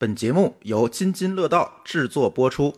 [0.00, 2.74] 本节目由津津乐道制作播出。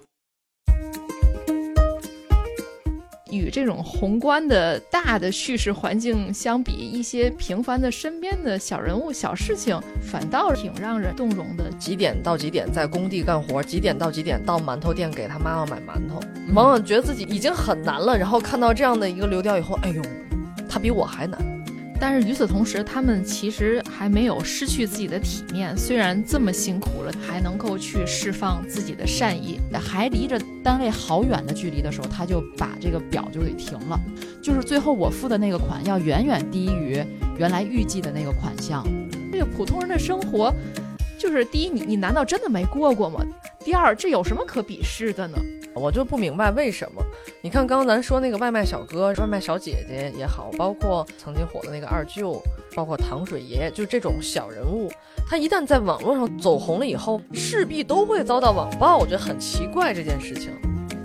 [3.31, 11.71] 与这种宏观的大的叙事环境相比，一些平凡的身边的小人物、小事情，反倒挺让人动容的。
[11.79, 13.63] 几点到几点在工地干活？
[13.63, 16.21] 几点到几点到馒头店给他妈妈买馒头？
[16.53, 20.03] 往往觉得自己已经很难了，然后看到这样的一个流调以后，哎呦，
[20.69, 21.41] 他比我还难。
[22.03, 25.73] 但是与此同时，他们其实还没有失去自己的体面。
[25.79, 29.61] 虽然这么辛苦了，还能够去释放自己的善意。
[29.73, 33.97] 还离着单位好远的距离的时候，他就把这个表就给停了。
[34.43, 37.01] 就是最后我付的那个款要远远低于
[37.39, 38.85] 原来预计的那个款项。
[39.31, 40.53] 这个普通人的生活，
[41.17, 43.25] 就是第一，你你难道真的没过过吗？
[43.65, 45.39] 第二，这有什么可鄙视的呢？
[45.75, 47.03] 我就不明白为什么？
[47.41, 52.43] 你看，刚刚咱说那个外卖小哥、外卖小姐姐也好，包括曾经火的那个二舅，
[52.75, 54.91] 包括糖水爷，就这种小人物，
[55.27, 58.97] 他一旦在网络上走红了以后，势必都会遭到网暴。
[58.99, 60.51] 我觉得很奇怪这件事情。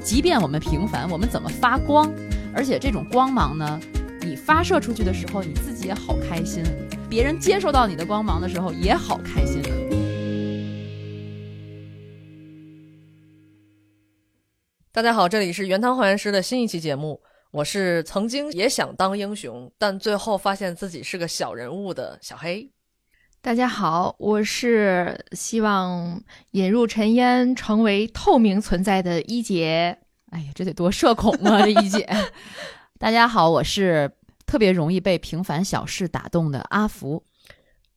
[0.04, 2.12] 即便我们平凡，我们怎么发光？
[2.54, 3.80] 而且这种光芒呢，
[4.22, 6.64] 你发射出去的时候，你自己也好开心；
[7.10, 9.62] 别人接受到你的光芒的时候，也好开心。
[14.92, 17.22] 大家好，这里是原汤化原师的新一期节目，
[17.52, 22.72] 我是曾经也想当英雄，但最后发现自己是个小人物的小黑。
[23.40, 26.20] 大家好，我是希望
[26.52, 30.00] 引入尘烟，成为透明存在的一姐。
[30.32, 32.10] 哎呀，这得多社恐啊，这一姐。
[32.98, 34.12] 大家好，我是
[34.48, 37.24] 特别容易被平凡小事打动的阿福。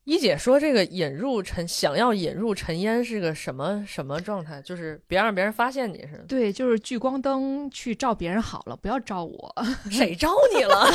[0.04, 4.60] 一姐说：“这个引入尘，想要引入尘烟是个什么什么状态？
[4.62, 6.24] 就是别让别人发现你是？
[6.26, 9.54] 对，就是聚光灯去照别人好了，不要照我。
[9.90, 10.86] 谁照你了？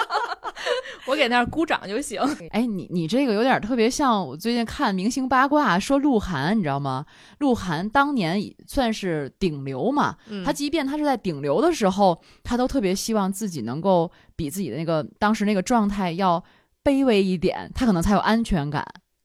[1.06, 2.20] 我给那儿鼓掌就行。
[2.50, 7.06] 哎，你你这个有点特别像我最近看明星八卦，说鹿晗，你知道吗？
[7.38, 16.42] 鹿晗当年算是顶流嘛，他即便他是在顶流的时候，他都特别希望自己能够比自己的那个当时那个状态要。”
[16.88, 18.82] 卑微一点，他可能才有安全感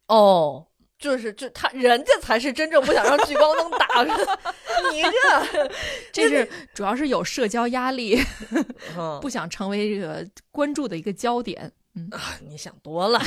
[0.08, 0.68] 哦。
[1.00, 4.14] 就是就他人家才是真正不想让聚光灯打着
[4.90, 5.72] 你这，
[6.14, 8.18] 这是主要是有社交压力，
[9.20, 11.70] 不想成为这个关注的一个焦点。
[11.96, 12.10] 嗯，
[12.48, 13.20] 你想多了。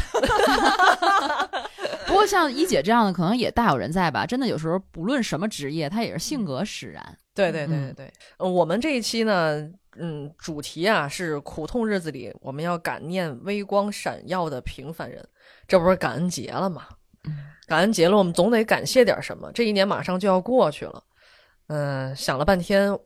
[2.07, 4.25] 不过像一姐这样的，可能也大有人在吧？
[4.25, 7.19] 真的有时候不论什么职业，他也是性格使然。
[7.35, 8.13] 对对对对对。
[8.39, 9.69] 我们这一期呢。
[9.99, 15.27] 嗯，主题啊是苦痛日子里我们要感念微光闪耀的平凡人，
[15.67, 16.87] 这不是感恩节了吗？
[17.67, 19.51] 感恩节了，我们总得感谢点什么。
[19.53, 21.03] 这一年马上就要过去了，
[21.67, 22.97] 嗯，想了半天，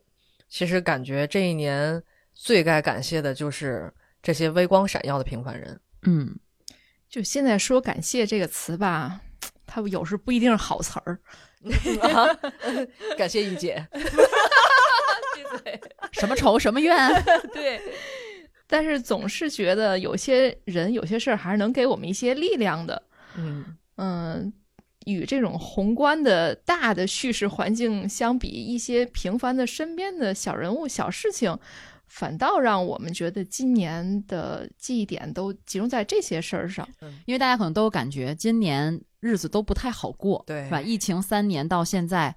[0.47, 2.01] 其实感觉这一年
[2.33, 3.91] 最该感谢的就是
[4.21, 5.79] 这些微光闪耀的平凡人。
[6.03, 6.37] 嗯，
[7.09, 9.19] 就现在说感谢这个词吧，
[9.65, 11.19] 它有时不一定是好词儿。
[13.17, 13.87] 感谢一姐。
[15.63, 15.79] 对，
[16.11, 16.95] 什么仇什么怨？
[17.53, 17.81] 对，
[18.67, 23.03] 但是总是觉得有些人有些事儿还是能给我们一些力量的。
[23.37, 23.65] 嗯
[23.97, 24.53] 嗯，
[25.05, 31.57] 与这种宏观的大的叙事环境相比，一些平凡的身边的小人物、小事情，
[32.07, 36.87] 反倒让我们觉得今年的记忆点都集中在这些事儿上。
[37.25, 40.81] 因为大家可能都有感觉，今年日子都不太好过，对，是吧？
[40.81, 42.35] 疫情三年到现在。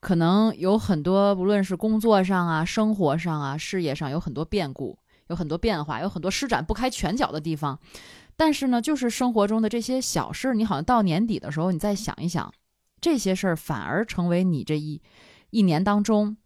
[0.00, 4.98] 可能有很多，无论是工作上啊、生活上啊、事业上，有很多变故，
[5.28, 7.78] 有很多变化，有很多施展不开拳脚的地方。
[8.36, 12.52] 但是呢，就是生活中的这些小事，你好像到年底的时候，你再想一想，
[13.00, 15.00] 这些事儿反而成为你这一
[15.50, 16.36] 一年当中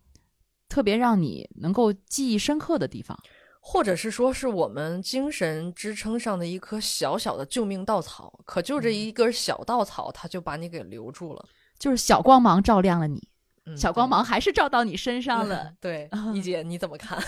[0.68, 3.18] 特别让你能够记忆深刻的地方，
[3.60, 8.40] 或者是说是我们精神支撑上的一颗小小的救命稻草。
[8.46, 11.44] 可就这一根小稻草，它就把你给留住了，
[11.76, 13.28] 就是小光芒照亮了你。
[13.76, 15.72] 小光芒还是照到你身上了。
[15.80, 17.18] 对，一姐你怎么看？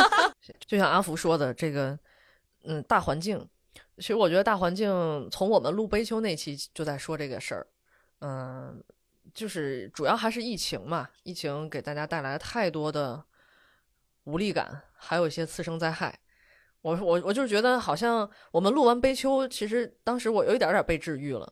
[0.66, 1.98] 就像阿福说的，这个，
[2.64, 3.46] 嗯，大环境，
[3.96, 7.66] 其实我觉得大环境从我们录悲秋那期就在说这个事儿，
[8.20, 8.82] 嗯，
[9.32, 13.24] 就是主要还是疫情嘛，疫情给大家带来太多的
[14.24, 16.18] 无力感，还有一些次生灾害。
[16.82, 21.50] 我我我就是觉得好像我们录完悲秋，其实当时我有一点点被治愈了，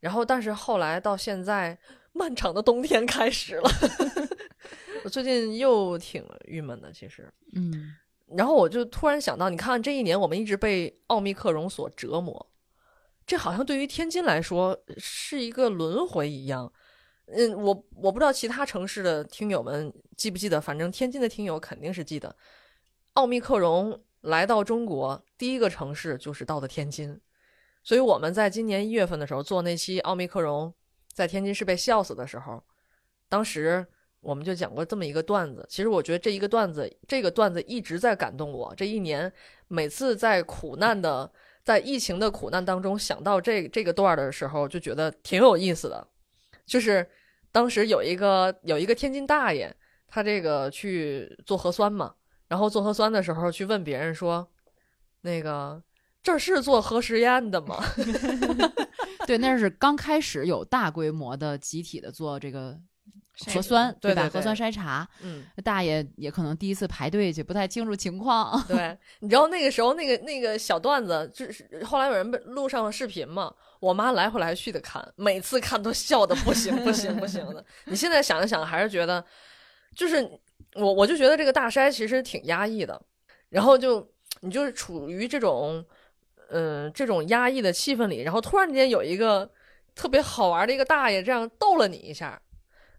[0.00, 1.78] 然后但是后来到现在。
[2.16, 3.68] 漫长的冬天开始了，
[5.04, 7.92] 我最近又挺郁闷的，其实，嗯，
[8.28, 12.50] 然后我就突然想到，你看这一年我们一直被奥密克戎所折磨，
[13.26, 16.72] 这好像对于天津来说是一个轮回一样。
[17.26, 22.34] 嗯，我我不知道其他城市的听友们记不记得，反正天津的听友肯定是记得，
[23.14, 27.20] 奥密克戎来到中国第一个城市就是到的天津，
[27.82, 30.72] 所以我们在今年一月份的时候做那期奥密克戎。
[31.14, 32.62] 在天津市被笑死的时候，
[33.28, 33.86] 当时
[34.20, 35.64] 我们就讲过这么一个段子。
[35.68, 38.74] 其实我觉得这一个段子，这个段子一直在感动我。
[38.76, 39.32] 这一年，
[39.68, 41.30] 每次在苦难的，
[41.62, 46.06] 在疫情的苦难当中想到这这个段儿的时候，就觉得挺有意思的。
[46.66, 47.08] 就是
[47.52, 49.72] 当时有一个有一个天津大爷，
[50.08, 52.14] 他这个去做核酸嘛，
[52.48, 54.48] 然后做核酸的时候去问别人说，
[55.20, 55.80] 那个
[56.22, 57.84] 这是做核实验的吗？
[59.28, 62.78] 对，那是刚开始有大规模的集体的做这个
[63.52, 63.98] 核酸，吧？
[64.00, 68.62] 对对核酸筛查，嗯，大爷也可能第一次排队去，不太清楚情况。
[68.68, 77.64] 对， 你知道那个时候那个那个小段子，就是后来有人被录上了视频嘛，我妈来回来去的看，每次看都笑的不行不行不行的。
[77.86, 79.24] 你现在想一想，还是觉得，
[79.96, 80.22] 就是
[80.74, 83.00] 我我就觉得这个大筛其实挺压抑的，
[83.48, 84.08] 然后就
[84.42, 85.84] 你就是处于这种，
[86.50, 89.50] 嗯、这种压抑的气氛里，然后突然间有一个
[89.94, 92.40] 特别好玩的一个大爷这样逗了你一下。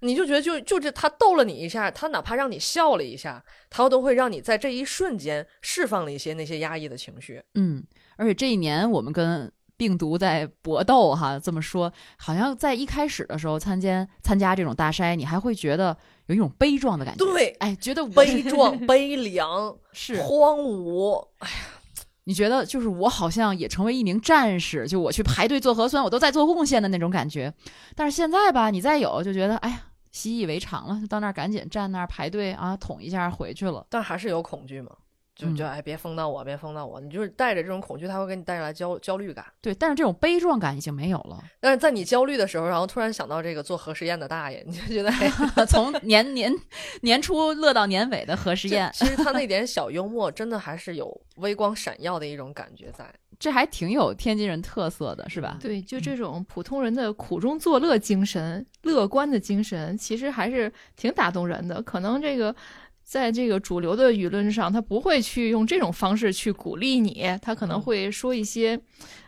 [0.02, 7.42] 你就觉得就就这他逗了你一下，他哪怕让你笑了一下，他都会让你在这一瞬间释放了一些那些压抑的情绪。
[7.56, 7.84] 嗯，
[8.18, 15.98] 而且这一年我们跟病毒在搏斗哈，这么说，好像在一开始的时候参加参加这种大筛，你还会觉得
[16.28, 17.26] 有一种悲壮的感觉。
[17.26, 21.26] 对，哎，觉得悲壮、 悲凉、是荒芜，
[22.26, 27.54] 你觉得就是我好像也成为一名战士，就我去排队做核酸，我都在做贡献的那种感觉。
[27.96, 33.86] 但是现在吧，你再有就觉得，哎呀，习以为常了，就到那儿赶紧站那儿排队啊，捅一下回去了。
[33.90, 34.92] 但还是有恐惧嘛。
[35.36, 37.00] 就嗯就哎，别封到我，别封到我。
[37.02, 39.46] 你就是带着这种恐惧，它会给你带来焦焦虑感。
[39.62, 41.44] 对，但是这种悲壮感已经没有了。
[41.60, 45.30] 但是在你焦虑的时候，然后突然想到这个做核实验的大爷，你就觉得哎，
[45.68, 46.54] 从年年
[47.02, 53.14] 年初乐到年尾的核实验，其实他那 点小幽默，真的还是有微光闪耀的一种感觉在。
[53.38, 55.58] 这还挺有天津人特色的，是吧？
[55.62, 61.82] 对，就这种普通人的苦中作乐精神、乐观的精神，其实还是挺打动人的。
[61.82, 62.56] 可能这个
[63.06, 68.78] 在这个主流的舆论上，他不会去用这种方式去鼓励你，他可能嗯会说一些，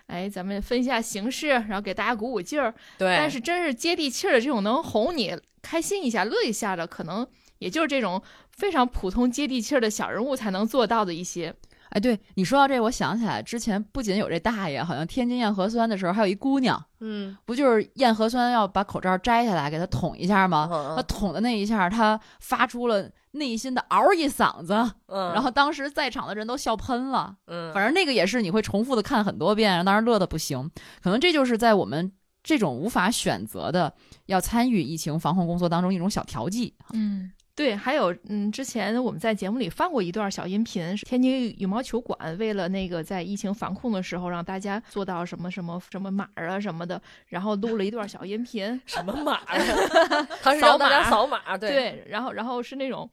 [0.07, 2.73] 哎，咱们分一下形势，然后给大家鼓鼓劲儿。
[2.97, 7.25] 对，但是真是接地气儿的这种能哄你开心一下、乐一下的，可能
[7.59, 8.19] 也就是这种
[8.51, 11.53] 非常普通、接地气儿的小人物才能做到的一些。
[11.97, 20.69] 哎，对你说到这，我想起来之前不仅有这大爷，好像天津验核酸的时候还有一姑娘，嗯，不就是验核酸要把口罩摘下来给他捅一下吗？
[20.71, 24.73] 嗯他捅的那一下，他发出了内心的嗷一嗓子，
[25.07, 27.35] 嗯， 然后当时在场的人都笑喷了。
[27.47, 30.69] 嗯，反正那个也是你会重复的看很多遍，当时乐的不行。
[31.01, 32.11] 可能这就是在我们
[32.43, 33.91] 这种无法选择的
[34.27, 36.75] 要参与疫情防控工作当中一种小调剂。
[36.93, 48.79] 嗯，对，还有嗯，之前我们在节目里放过一段小音频，是天津羽毛球馆为了那个在疫情防控的时候让大家做到什么什么什么码啊什么的，然后录了一段小音频。
[48.85, 50.27] 什么码呀？
[50.43, 51.71] 他是扫让大家码扫码，对。
[51.71, 53.09] 对，然后然后是那种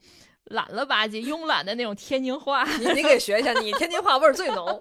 [0.51, 4.79] 懒了吧唧、慵懒的那种天津话，你你给学一下，你天津话味儿最浓，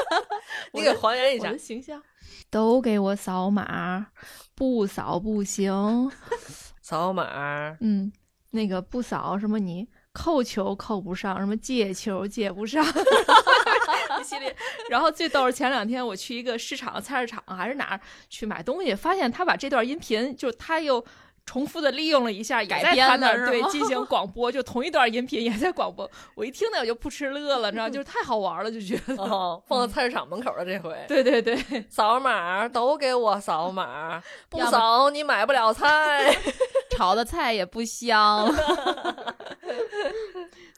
[0.72, 1.54] 你给还原一下。
[1.58, 2.02] 形象。
[2.48, 4.06] 都给我扫码，
[4.54, 6.10] 不扫不行。
[6.80, 8.10] 扫码，嗯，
[8.56, 12.84] 那个不扫什么你扣球扣不上，什么借球借不上，
[14.20, 14.56] 一系列。
[14.90, 21.04] 然后最逗是前两天我去一个市场、菜市场还是哪儿去买东西，发现他把这段音频就是他又。
[21.46, 26.10] 重复的利用了一下，也改在他那儿对进行广播，就同一段音频也在广播。
[26.34, 29.14] 我一听那我就扑哧乐了，你知道，就是太好玩了，就觉得。
[29.16, 31.56] 哦，放到菜市场门口了，这回对对对，
[31.88, 36.36] 扫码都给我扫码，不扫你买不了菜。
[36.90, 38.52] 炒的菜也不香。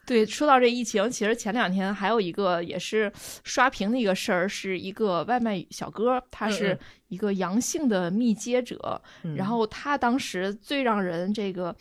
[0.05, 3.11] 对，说到这疫情，其实前两天还有一个也是
[3.43, 9.01] 刷屏的一个事儿，是一个外卖小哥，他嗯是嗯一个阳性的密接者，
[9.35, 11.75] 然后他当时最让人这个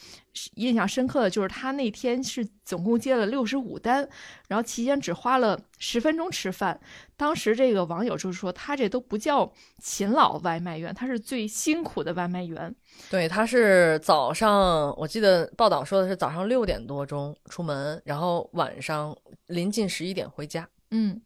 [0.54, 4.08] 印象深刻的就是他那天是总共接了六十五单，
[4.48, 6.78] 然后期间只花了十分钟吃饭。
[7.16, 9.50] 当时这个网友就是说，他这都不叫
[9.82, 12.74] 勤劳外卖员，他是最辛苦的外卖员。
[13.10, 19.16] 对，他是早上，我记得报道说的是早上六点多钟出门，然后晚上
[19.46, 21.20] 临近十一点回家，嗯，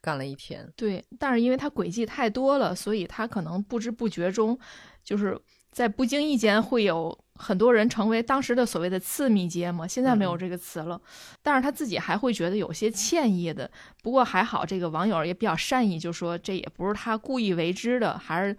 [0.00, 0.70] 干了一天。
[0.76, 4.58] 对，但是因为他轨迹太多了，所以他可能不知不觉中，
[5.02, 5.38] 就是
[5.70, 9.86] 在不经意间会有很多人成为当时的所谓的次密接嘛。
[9.86, 11.00] 现在没有嗯这个词了，
[11.42, 13.70] 但是他自己还会觉得有些歉意的。
[14.02, 18.56] 不过还好，这个网友也比较善意，就说这也不是他故意为之的，还是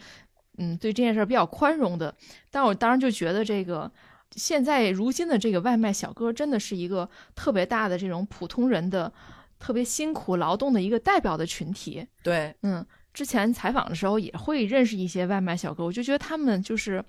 [0.58, 2.16] 嗯对这件事儿比较宽容的。
[2.52, 3.92] 但我当时就觉得这个。
[4.36, 9.12] 现在如今的这个外卖小哥真的是一个特别大的这种普通人的
[9.60, 12.08] 特别辛苦劳动的一个代表的群体。
[12.24, 17.04] 对，嗯，之前采访的时候也会认识一些外卖小哥，我就觉得他们就是，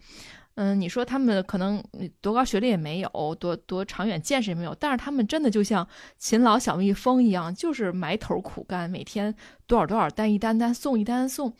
[0.56, 1.82] 嗯，你说他们可能
[2.20, 5.86] 多高学历也没有，多多长远见识也没有，但是他们真的就像
[6.18, 9.34] 勤劳小蜜蜂一样，就是埋头苦干，每天
[9.66, 11.54] 多少多少单一单单送一单送。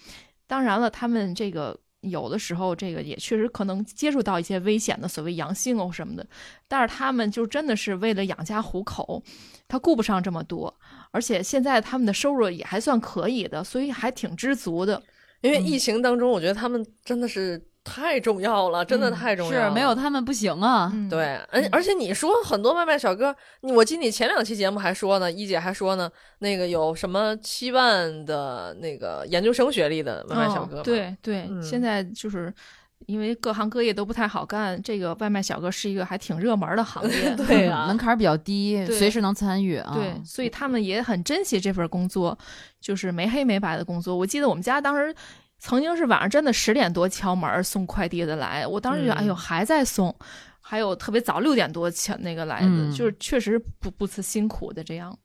[0.46, 6.26] 当然了，他们这个有的时候这个也确实可能接触到一些危险的所谓阳性哦什么的，
[6.66, 9.22] 但是他们就真的是为了养家糊口，
[9.68, 10.74] 他顾不上这么多，
[11.10, 15.02] 而且现在他们的收入也还算可以的，所以还挺知足的。
[15.42, 19.68] 因为疫情当中，我觉得他们真的是太重要了，真的嗯太重要了。
[19.68, 20.90] 是没有他们不行啊。
[20.94, 26.10] 嗯，对，而而且你说很多外卖小哥，你我记得你前两期节目还说呢，一姐还说呢，
[26.40, 32.52] 那个有什么七万的那个研究生学历的外卖小哥、哦、对对、嗯现在就是
[33.06, 37.34] 因为各行各业都不太好干，这个外卖小哥是一个还挺热门的行业。
[37.48, 39.92] 对啊门槛比较低，随时能参与啊。
[39.94, 42.36] 对，所以他们也很珍惜这份工作，
[42.78, 44.14] 就是没黑没白的工作。
[44.14, 45.14] 我记得我们家当时
[45.60, 50.12] 曾经是晚上真的十点多敲门送快递的来，我当时觉得、嗯哎呦还在送，
[50.60, 55.16] 还有特别早六点多前那个来的，嗯就是确实不不辞辛苦的这样。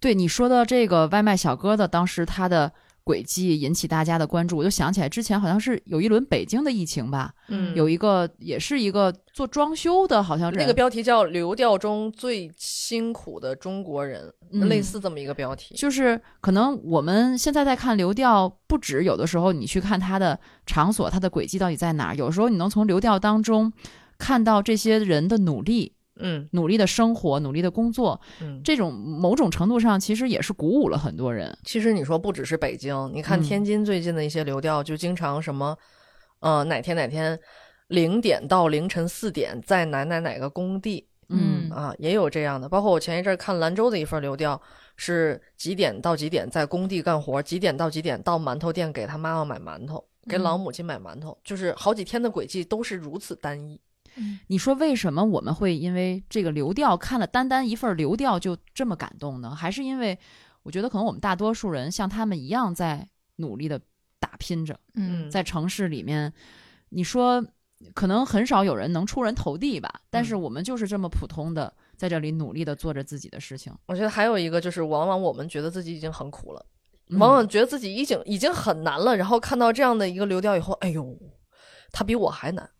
[0.00, 2.72] 对你说的这个外卖小哥的，当时他的
[3.04, 15.74] 轨迹引起大家的关注，我就想起来之前好像是有一轮北京的疫情吧，嗯有一个也是一个做装修的，好像是那个标题叫“流调中最辛苦的中国人”，嗯类似这么一个标题。
[15.74, 23.72] 就是可能我们现在在看流调，不止有的时候你去看它的场所，它的轨迹到底在哪儿，有时候你能从流调当中
[24.18, 25.94] 看到这些人的努力。
[26.22, 31.56] 嗯努力的生活，努力的工作，嗯，这种某种程度上其实也是鼓舞了很多人。
[31.64, 35.76] 其实你说不只是北京，你看嗯天津最近的一些流调，就经常什么，
[36.40, 37.38] 呃，哪天哪天
[37.88, 42.68] 零点到凌晨四点在哪哪哪个工地嗯啊，也有这样的。
[42.68, 44.60] 包括我前一阵儿看兰州的一份流调，
[44.96, 53.80] 是几点到几点在工地干活，几点到几点到馒头店给他妈妈买馒头，给老母亲买馒头，就是好几天的轨迹都是如此单一。
[54.48, 59.54] 你说为什么我们会因为这个流调看了单单一份流调就这么感动呢？
[59.54, 60.18] 还是因为
[60.62, 63.80] 我觉得可能我们大多数人像他们一样在努力的
[64.20, 65.30] 打拼着，嗯。
[65.30, 66.32] 在城市里面，
[66.90, 67.44] 你说
[67.94, 73.72] 可能很少有人能出人头地吧，但是我们就是这么普通的在这里努力的做着自己的事情。
[73.86, 76.64] 我觉得还有一个就是，往往我们觉得自己已经很苦了，
[77.08, 77.18] 嗯。
[77.18, 81.18] 往往觉得自己已经已经很难了，然后看到这样的一个流调以后，哎呦，
[81.90, 82.70] 他比我还难，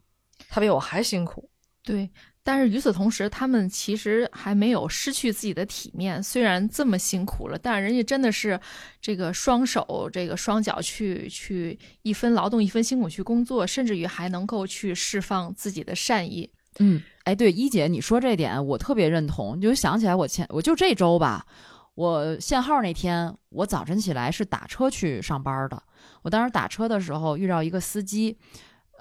[0.52, 1.48] 他比我还辛苦。
[1.82, 2.10] 对，
[2.42, 6.22] 但是与此同时，他们其实还没有失去自己的体面。
[6.22, 8.60] 虽然这么辛苦了，但人家真的是
[9.00, 16.48] 这个双手、这个双脚去去一分劳动一分辛苦去工作，甚至于还能够去释放自己的善意。
[16.78, 21.46] 嗯，哎，对，一姐你说这点我特别认同，就想起来我前我就这周吧，
[21.94, 25.82] 我限号那天，我早晨起来是打车去上班的。
[26.22, 28.38] 我当时打车的时候遇到一个司机，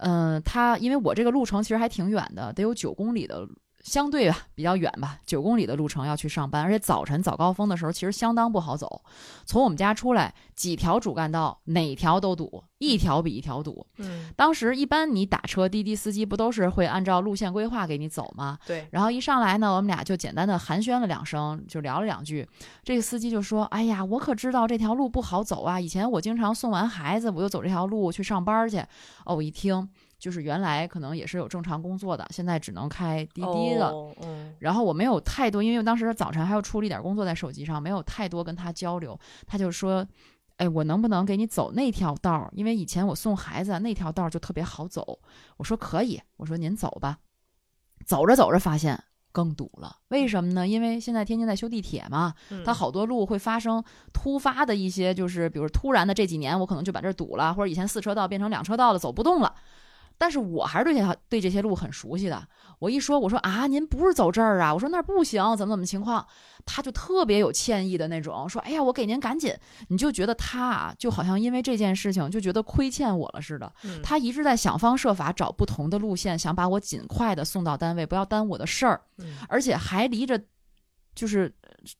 [0.01, 3.47] 嗯、他因为我这个路程其实还挺远的，得有九公里的，
[3.83, 9.01] 相对吧比较远吧，九公里的路程要去上班，而且早晨早高峰的时候其实相当不好走。
[9.45, 13.85] 从我们家出来，几条主干道哪条都堵，一条比一条堵。
[13.97, 18.57] 嗯，当时一般你打车，滴滴司机不都是会按照路线规划给你走吗？
[18.65, 22.47] 对，然后一上来呢，我们俩就简单的寒暄了两声，就聊了两句。
[22.83, 25.79] 这个司机就说：“哎呀，我可知道这条路不好走啊！
[25.79, 28.77] 以前我经常送完孩子，我就走这条路去上班去。”
[29.25, 29.89] 哦，我一听，
[30.21, 33.89] 就是原来可能也是有正常工作的，现在只能开滴滴了。
[33.89, 39.19] 哦嗯然后我没有太多，因为我当时早晨还要处理点工作在手机上，没有太多跟他交流。
[39.47, 40.07] 他就说
[40.57, 42.47] ：“哎，我能不能给你走那条道儿？
[42.53, 45.19] 因为以前我送孩子啊那条道儿就特别好走。”
[45.57, 47.17] 我说：“可以。”我说：“您走吧。”
[48.05, 50.67] 走着走着发现更堵了，为什么呢？
[50.67, 59.55] 因为现在天津在修地铁嘛，嗯它好多路会发生突发的一些，就是比如突然的这几年我可能就把这儿堵了，或者以前四车道变成两车道了，走不动了。
[60.21, 62.47] 但是我还是对这条对这些路很熟悉的。
[62.77, 64.71] 我一说，我说啊，您不是走这儿啊？
[64.71, 66.23] 我说那儿不行，怎么怎么情况？
[66.63, 69.51] 他就特别有歉意的那种，说哎呀，我给您赶紧。
[69.87, 73.73] 你就觉得他啊，就好像因为这件事情就觉得亏欠我了似的。
[73.83, 79.01] 嗯他一直在想方设法找不同的路线，想把我尽快的送到单位，不要耽误我的事儿。
[79.17, 80.39] 嗯而且还离着
[81.15, 81.51] 就是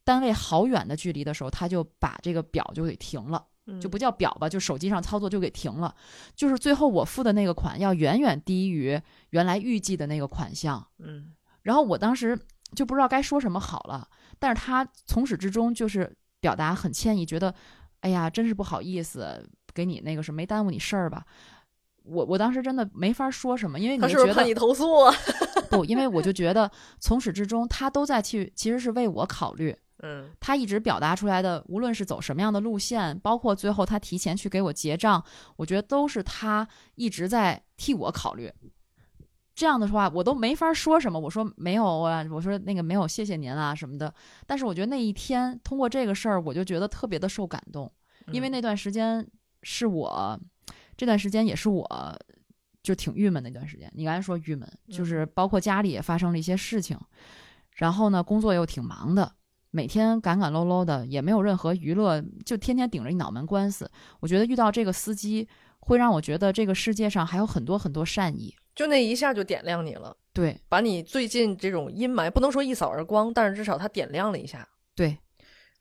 [0.03, 3.43] 单位好远的距离的时候，他就把这个表就给停了。
[3.71, 5.95] 嗯就不叫表吧，就手机上操作就给停了。
[6.35, 8.99] 就是最后我付的那个款要远远低于
[9.29, 11.31] 原来预计的那个款项，嗯
[11.63, 12.37] 然后我当时
[12.75, 14.07] 就不知道该说什么好了。
[14.39, 17.53] 但是他从始至终就是表达很歉意，觉得
[17.99, 21.23] 哎呀，真是不好意思，给你那个什么没耽误你事儿吧。
[22.03, 25.13] 我我当时真的没法说什么，因为你他是觉得不是怕你投诉啊？
[25.69, 29.77] 不，因为我就觉得从始至终他都在去，其实是为我考虑。
[30.01, 35.23] 嗯他一直表达出来的，无论是走什么样的路线，包括最后他提前去给我结账，
[35.55, 38.51] 我觉得都是他一直在替我考虑。
[39.53, 41.19] 这样的话，我都没法说什么。
[41.19, 44.11] 我说没有啊，我说那个没有，谢谢您啊什么的。
[44.47, 47.91] 但是我觉得那一天通过这个事儿，我就觉得特别的受感动，
[48.31, 49.27] 因为嗯那段时间
[49.61, 50.39] 是我，
[50.97, 52.17] 这段时间也是我，
[52.81, 53.91] 就挺郁闷那段时间。
[53.93, 56.97] 你刚才说郁闷，就是包括家里也发生了一些事情，
[57.75, 59.31] 然后呢，工作又挺忙的，
[59.71, 63.89] 每天赶赶喽喽的，也没有任何娱乐，就天天顶着一脑门官司。
[64.19, 65.47] 我觉得遇到这个司机，
[65.79, 68.53] 会让我觉得这个世界上还有很多很多善意。
[68.75, 74.67] 就那一下就点亮你了，对把你最近这种阴霾不能说一扫而光，但是至少它点亮了一下。
[74.95, 75.17] 对，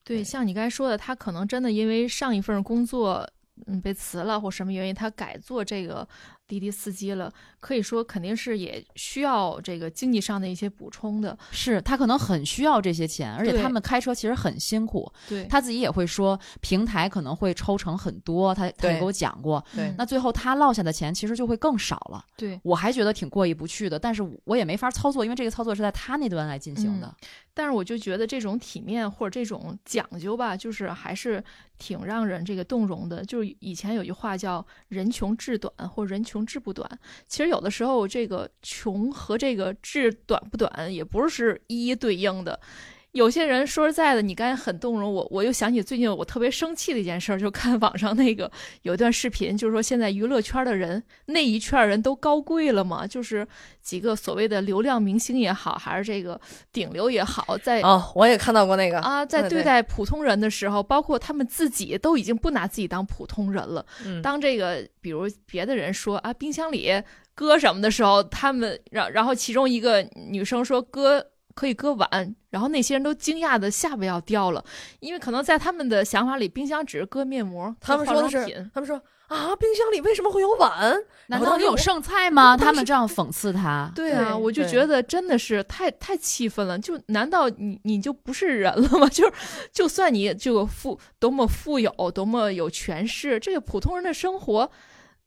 [0.04, 3.28] 对，像你刚才说的，他可能真的因为上一份工作，
[3.66, 6.06] 嗯，被辞了或什么原因，他改做这个
[6.50, 7.32] 滴滴司机了。
[7.60, 11.36] 可以说，肯定是也需要这个经济上的一些补充的。
[11.52, 15.10] 是他可能很需要这些钱，而且他们开车其实很辛苦。
[15.28, 19.62] 对，他自己也会说，平台可能会抽成很多，他他也给我讲过。
[19.74, 22.24] 对那最后他落下的钱其实就会更少了。
[22.36, 27.14] 对，我还觉得挺过意不去的，但是我也没法操作，因为这个操作是在他那端来进行的。
[27.52, 31.44] 但是我就觉得这种体面或者这种讲究吧，就是还是
[31.80, 33.24] 挺让人这个动容的。
[33.24, 36.88] 就是以前有句话叫“人穷志短”或“人穷志不短”，
[37.26, 42.60] 其实有的时候这个穷和这个志短不短也不是一一对应的。
[43.12, 48.50] 有些人说实在的，你刚才很动容我，我又想起最近我特别生气的一件事儿，就看网上那个
[48.82, 53.46] 有一段视频，就是说现在娱乐圈的人那一圈人都高贵了嘛，就是
[53.82, 56.40] 几个所谓的流量明星也好，还是这个
[56.72, 63.84] 顶流也好，在哦，我也看到过那个啊，在对对待普通人的时候，包括他们自己都已经不拿自己当普通人了。
[64.04, 67.02] 嗯当这个比如别的人说啊，冰箱里
[67.34, 71.26] 搁什么的时候，他们然然后其中一个女生说搁
[71.60, 74.64] 可以搁碗，然后那些人都惊讶的下巴要掉了，
[75.00, 78.96] 因为可能在他们的想法里，冰箱只是搁面膜，搁他们说的是化妆品，他们说
[79.28, 80.96] 啊，冰箱里为什么会有碗？
[81.26, 82.56] 难道你有剩菜吗？
[82.56, 83.92] 他们这样讽刺他。
[83.94, 86.78] 对啊，我就觉得真的是太太气愤了。
[86.78, 89.06] 就难道你你就不是人了吗？
[89.12, 89.32] 就是
[89.70, 94.70] 就算你这个富多么富有，多么有权势，这个普通人的生活，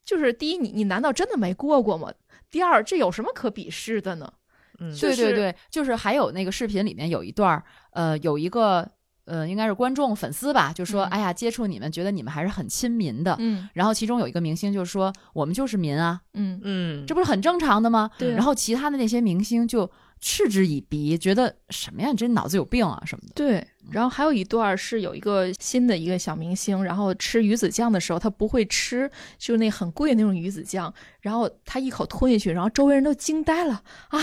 [0.04, 2.12] 就是第一，你你难道真的没过过吗？
[2.50, 4.34] 第二，这有什么可鄙视的呢？
[4.80, 8.90] 嗯，对对对，就是还有那个视频里面有一段儿，呃，有一个
[9.26, 13.36] 呃，应该是观众粉丝吧，就说：“嗯哎呀，接触你们，觉得你们还是很亲民的。
[13.40, 23.34] 嗯然后其中有一个明星就说：“我们就是民啊，嗯，嗯，这不是很正常的吗？”对啊然后其他的那些明星就嗤之以鼻，觉得什么呀，你这脑子有病啊什么的。
[23.36, 23.66] 对。
[23.92, 34.20] 然后还有一段是有一个新的一个小明星，然后吃鱼子酱的时候，他不会吃，就是那很贵的那种鱼子酱，然后他一口吞下去，然后周围人都惊呆了啊！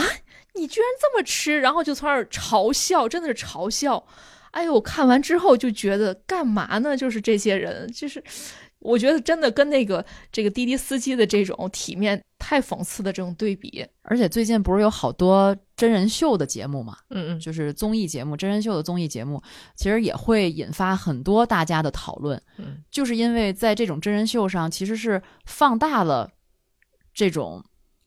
[0.56, 4.04] 你居然这么吃，然后就从那儿嘲笑，真的是嘲笑。
[4.50, 6.96] 哎呦，我看完之后就觉得干嘛呢？
[6.96, 8.22] 就是这些人，就是
[8.80, 13.86] 我觉得真的跟那个这个滴滴司机的这种体面太讽刺的这种对比。
[14.02, 19.40] 而且最近不是有好多真人秀的节目嘛，嗯嗯，就是综艺节目、真人秀的综艺节目，
[19.76, 22.40] 其实也会引发很多大家的讨论。
[22.58, 26.28] 嗯，就是因为在这种真人秀上，其实是放大了
[27.14, 27.62] 这种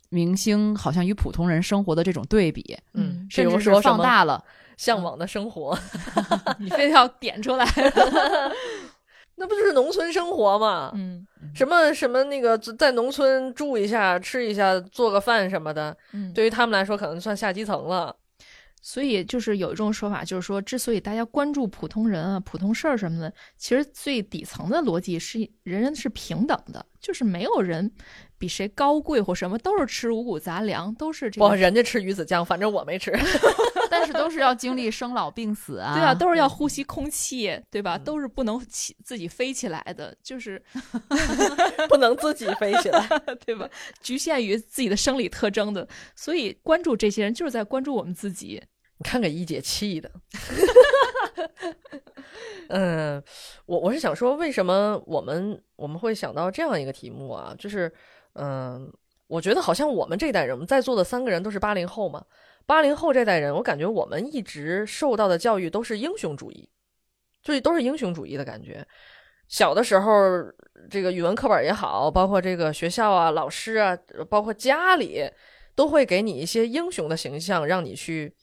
[0.09, 4.43] 明星好像与普通人生活的这种对比，嗯甚至说放大了。
[4.77, 5.77] 向往的生活，
[6.59, 7.65] 你非得要点出来，
[9.35, 10.91] 那不就是农村生活吗？
[10.95, 18.15] 嗯什么什么那个在农村住一下、吃一下、做个饭什么的，嗯，对于他们来说可能算下基层了。
[18.85, 27.89] 所以就是有一种说法，就是说，之所以大家关注普通人啊、普通事儿什么的，其实最底层的逻辑是人人是平等的，就是没有人
[28.43, 33.09] 比谁高贵或什么，都是吃五谷杂粮，都是这不，个，人家吃鱼子酱，反正我没吃。
[33.89, 37.95] 但是都是要经历生老病死啊， 对啊，都是要呼吸空气，对吧？
[37.95, 40.61] 嗯都是不能起自己飞起来的，就是
[41.87, 43.07] 不能自己飞起来。
[43.45, 43.69] 对吧？
[44.01, 48.61] 局限于自己的生理特征的，所以关注这些人就是在关注我们自己。
[48.97, 50.11] 你看给一姐气的。
[52.67, 53.23] 嗯，
[53.65, 57.55] 我我是想说，为什么我们我们会想到这样一个题目啊？
[57.57, 57.91] 就是，
[58.33, 58.91] 嗯，
[59.27, 62.23] 我觉得好像我们这代人，我们在座的三个人都是八零后嘛。
[62.65, 66.69] 八零后这代人，我感觉我们一直受到的教育都是英雄主义，
[67.41, 68.85] 就是都是英雄主义的感觉。
[69.49, 70.11] 小的时候，
[70.89, 73.95] 这个语文课本也好，包括这个学校啊、老师啊，
[74.29, 75.29] 包括家里，
[75.75, 78.33] 都会给你一些英雄的形象，让你去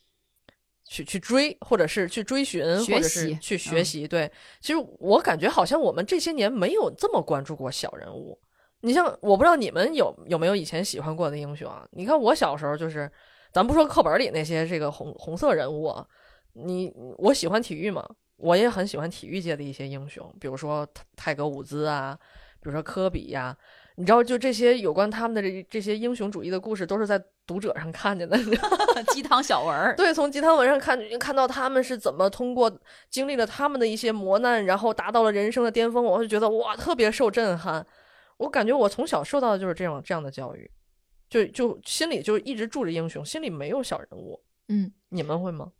[0.85, 4.07] 去去追，或者是去追寻，或者是去学嗯习。
[4.07, 8.39] 对，其实我感觉好像我们这些年没有这么关注过小人物。
[8.83, 11.87] 你像，我不知道你们有有没有以前喜欢过的英雄啊？
[11.93, 13.11] 你看我小时候就是，
[13.53, 16.07] 咱不说课本里那些这个红红色人物啊，
[16.55, 22.19] 你我喜欢体育嘛，我也很喜欢体育界的一些英雄，比如说泰泰格伍兹啊，
[22.63, 23.55] 比如说科比呀、
[23.97, 28.35] 你知道，就这些有关他们的这这些英雄主义的故事，都是在读者上看见的。
[28.39, 28.69] 你知道
[29.09, 32.73] 鸡汤小文儿，对，从鸡汤文上看看到他们是怎么通过
[33.11, 37.87] 经历了他们的一些磨难，然后达到了人生的巅峰，我就觉得哇，特别受震撼。
[38.41, 40.69] 我感觉我从小受到的就是这种这样的教育，
[41.29, 44.41] 就就心里就一直住着英雄，心里没有小人物。
[44.69, 45.71] 嗯，你们会吗？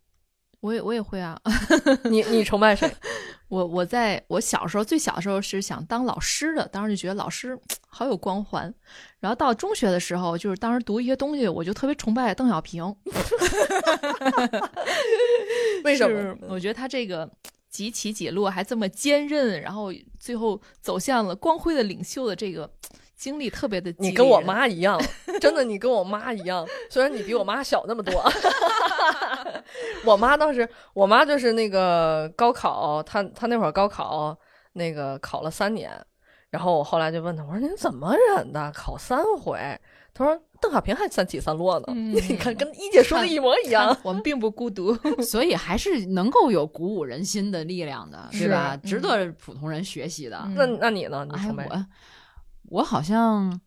[0.59, 1.41] 我也我也会啊。
[2.05, 2.87] 你你崇拜谁？
[3.49, 7.57] 我我在我小时候最小的时候是想当老师的，当时就觉得老师
[7.89, 8.71] 好有光环。
[9.19, 12.95] 然后到中学的时候，就是当时读一些东西，我就特别崇拜邓小平。
[15.83, 16.37] 为什么？
[16.47, 17.27] 我觉得他这个
[17.71, 22.69] 几起几落，还这么坚韧，然后最后走向了光辉的领袖的这个
[23.15, 25.01] 经历，特别的你跟我 妈一样，
[25.39, 26.67] 真的，你跟我妈一样。
[26.89, 28.21] 虽然你比我妈小那么多，
[30.03, 34.37] 我妈当时，我妈就是那个高考，她她那会儿高考
[34.73, 35.89] 那个考了三年，
[36.49, 39.57] 然后我后来就问她，我说您怎么忍的，考三回？
[40.13, 41.85] 她说邓小平还三起三落呢。
[41.89, 43.95] 嗯 你看，跟一姐说的一模一样。
[44.03, 44.93] 我们并不孤独。
[45.23, 48.75] 所以还是能够有鼓舞人心的力量的，是对吧？
[48.75, 50.41] 嗯值得普通人学习的。
[50.45, 51.25] 嗯那那你呢？
[51.25, 51.65] 你哎，崇拜？
[51.67, 51.85] 我
[52.69, 53.59] 我好像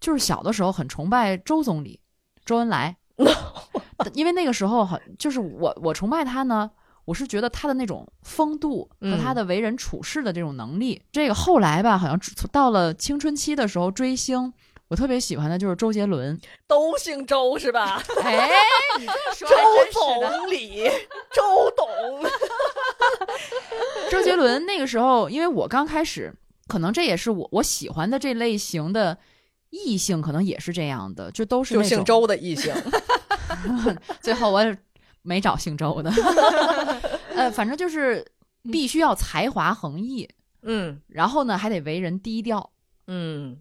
[0.00, 1.98] 就是小的时候很崇拜周总理
[2.44, 2.96] 周恩来，
[4.14, 6.70] 因为那个时候好就是我我崇拜他呢，
[7.04, 11.02] 我是觉得他的那种风度和他的为人处事的这种能力。
[11.10, 12.18] 这个后来吧，好像
[12.52, 14.52] 到了青春期的时候追星。
[14.88, 18.02] 我特别喜欢的就是周杰伦， 都姓周是吧？
[18.22, 18.48] 哎，
[18.98, 19.48] 你这么说
[19.92, 20.28] 周。
[20.30, 20.84] 总理，
[21.32, 21.86] 周董。
[24.10, 26.32] 周杰伦那个时候，因为我刚开始，
[26.66, 29.16] 可能这也是我我喜欢的这类型的
[29.70, 31.82] 异性，可能也是这样的，就都是。
[31.84, 32.74] 姓周的异性，
[34.20, 34.76] 最后我也
[35.22, 36.10] 没找姓周的，
[37.34, 38.26] 呃，反正就是
[38.72, 40.28] 必须要才华横溢，
[40.62, 42.70] 嗯然后呢还得为人低调。
[43.06, 43.58] 嗯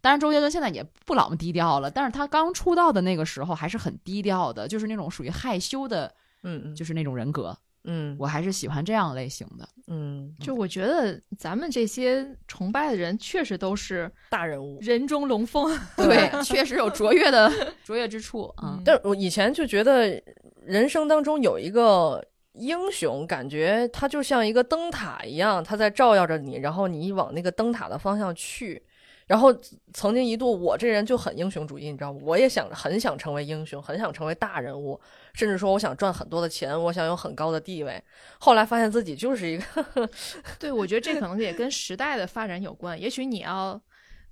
[0.00, 7.56] 当然，周杰伦现在也不老么低调了，但是他刚出道的那个时候还是很低调的，就是那种属于害羞的，嗯就是那种人格。
[7.84, 9.66] 嗯我还是喜欢这样类型的。
[9.86, 14.78] 嗯，就我觉得咱们这些崇拜的人，确实都是大人物。
[14.82, 15.74] 人中龙凤。
[15.96, 17.50] 对，确实有卓越的
[17.82, 18.76] 卓越之处啊。
[18.76, 20.22] 嗯但是我以前就觉得
[20.62, 28.82] 人生当中有一个英雄，感觉他就像一个灯塔一样，他在照耀着你，然后你往那个灯塔的方向去。
[29.30, 29.54] 然后
[29.94, 32.18] 曾经一度，我这人就很英雄主义，你知道吗？
[32.24, 35.00] 我也想很想成为英雄，很想成为大人物，
[35.34, 38.02] 甚至说我想赚很多的钱，我想有很高的地位。
[38.40, 40.10] 后来发现自己就是一个
[40.58, 43.00] 对，我觉得这可能也跟时代的发展有关。
[43.00, 43.80] 也许你要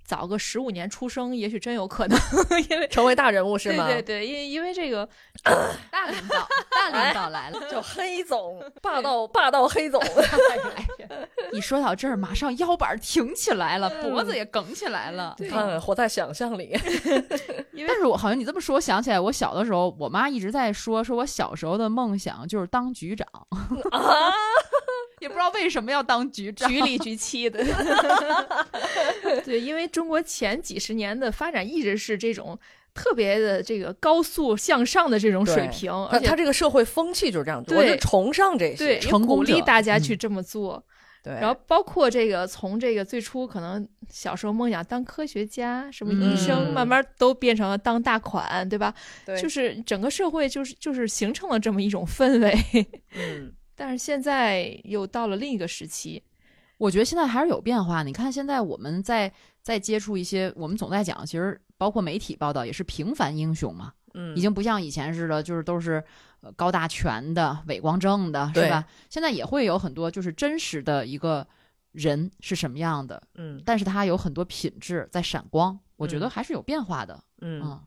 [0.09, 2.19] 早个十五年出生，也许真有可能，
[2.67, 3.85] 因为成为大人物，是吗？
[3.85, 5.07] 对对对，因因为这个
[5.91, 7.59] 大领导，大领导来了。
[7.69, 10.01] 叫黑总，霸道霸道黑总。
[11.51, 15.35] 一说到这儿，马上腰板挺起来了，嗯脖子也梗起来了。
[15.37, 16.75] 你看，活在想象里。
[17.87, 23.27] 但是我好像你这么说，我想起来，我小的时候，我妈一直在说，说我小时候的梦想就是当局长，
[23.91, 24.33] 啊，
[25.19, 26.69] 也不知道为什么要当局长。
[26.69, 27.63] 局里局气的。
[29.45, 32.57] 对，因为中国前几十年的发展一直是这种
[32.93, 38.77] 特别的这个高速向上的这种水平，而且他这个社会风气就是这样，对我就崇尚这些。
[38.77, 40.83] 对也成功鼓励大家嗯去这么做。
[41.21, 48.93] 对，然后包括这个从这个最初可能小时候梦想当科学家、什么医生，嗯慢慢都变成了当大款，对吧？
[49.25, 52.57] 对就是整个社会就是就是形成了这么一种氛围。
[53.19, 56.21] 嗯，但是现在又到了另一个时期，
[56.77, 58.03] 我觉得现在还是有变化。
[58.03, 66.03] 你看，现在我们在在接触一些，我们总在讲，其实包括媒体报道也是平凡英雄嘛，嗯，已经不像以前似的，就是都是
[66.41, 68.85] 呃高大全的、伟光正的，是吧？
[69.09, 71.47] 现在也会有很多就是真实的一个
[71.93, 77.23] 人是什么样的，嗯但是他有很多品质在闪光，我觉得嗯还是有变化的。
[77.41, 77.79] 嗯，嗯，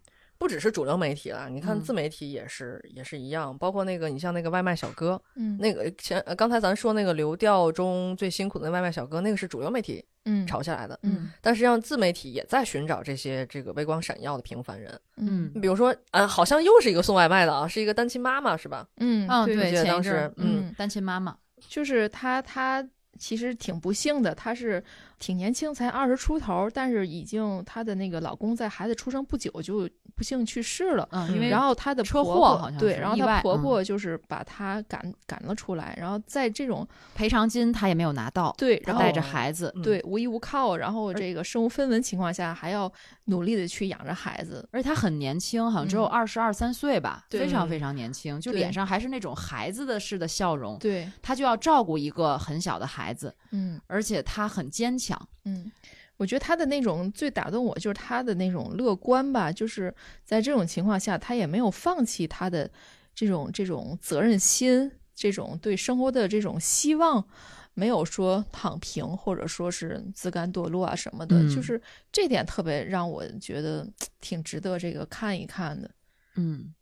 [0.43, 1.81] 不只是主流媒体了，你看嗯。
[1.81, 5.57] 自媒体也是也是一样，包括那个你像那个外卖小哥，嗯。
[5.57, 10.45] 那个前呃刚才咱说那个流调中最辛苦的外卖小哥，那个是主流媒体嗯。
[10.45, 11.31] 炒下来的，嗯。
[11.41, 15.01] 但实际上自媒体也在寻找这些这个微光闪耀的平凡人。
[15.19, 15.49] 嗯。
[15.61, 18.85] 比如说，啊，好像又是一个送外卖的啊，是一个单亲妈妈是吧？
[18.97, 21.37] 嗯嗯，对我记得当前一阵儿时嗯单亲妈妈，
[21.69, 22.85] 就是她，她
[23.17, 24.83] 其实挺不幸的，她是
[25.23, 31.09] 挺年轻，才二十出头，但是已经她的那个老公在孩子出生不久就不幸去世了。
[31.13, 42.93] 嗯，因为然后她的车婆婆祸好像对，然后她婆嗯婆就是把她赶赶了出来，然后在这种赔偿金她也没有拿到，对，然后带着孩子，嗯对无依无靠，然后这个身无分文情况下还要
[43.27, 50.77] 努力的去养着孩子，而且她很年轻，好像只有嗯二十二三岁吧，非常非常年轻，就脸上还是那种孩子的似的笑容。
[50.81, 55.12] 对，她就要照顾一个很小的孩子，嗯而且她很坚强。
[55.45, 55.71] 嗯。
[56.19, 59.93] 我觉得他的那种最打动我，就是他的那种乐观吧，就是
[60.25, 62.71] 在这种情况下，他也没有放弃他的
[63.13, 67.27] 这种这种责任心，这种对生活的这种希望，
[67.75, 71.81] 没有说躺平或者说是自甘堕落啊什么的，嗯就是
[72.13, 73.89] 这点特别让我觉得
[74.21, 75.91] 挺值得这个看一看的。
[76.37, 76.73] 嗯，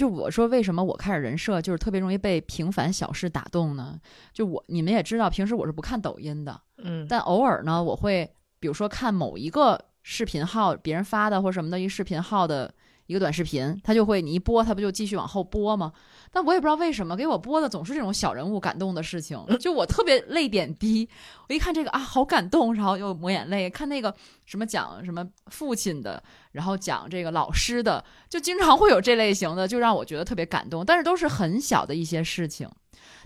[0.00, 4.00] 就我说为什么我开始人设就是特别容易被平凡小事打动呢？
[4.32, 8.26] 就我你们也知道，平时我是不看抖音的，嗯，但偶尔呢，我会
[8.58, 12.72] 比如说看某一个视频号别人发的或什么的一视频号的
[13.08, 15.92] 一个短视频，他就会你一播，他不就继续往后播吗？
[16.32, 21.08] 但我也不知道为什么给我播的总是这种小人物感动的事情，就我特别泪点低。
[21.48, 23.68] 我一看这个啊，好感动，然后又抹眼泪。
[23.68, 24.14] 看那个
[24.46, 30.84] 什么讲什么父亲的，然后讲这个老师的，就经常会有这类型的，就让我觉得特别感动。
[30.84, 32.68] 但是都是很小的一些事情。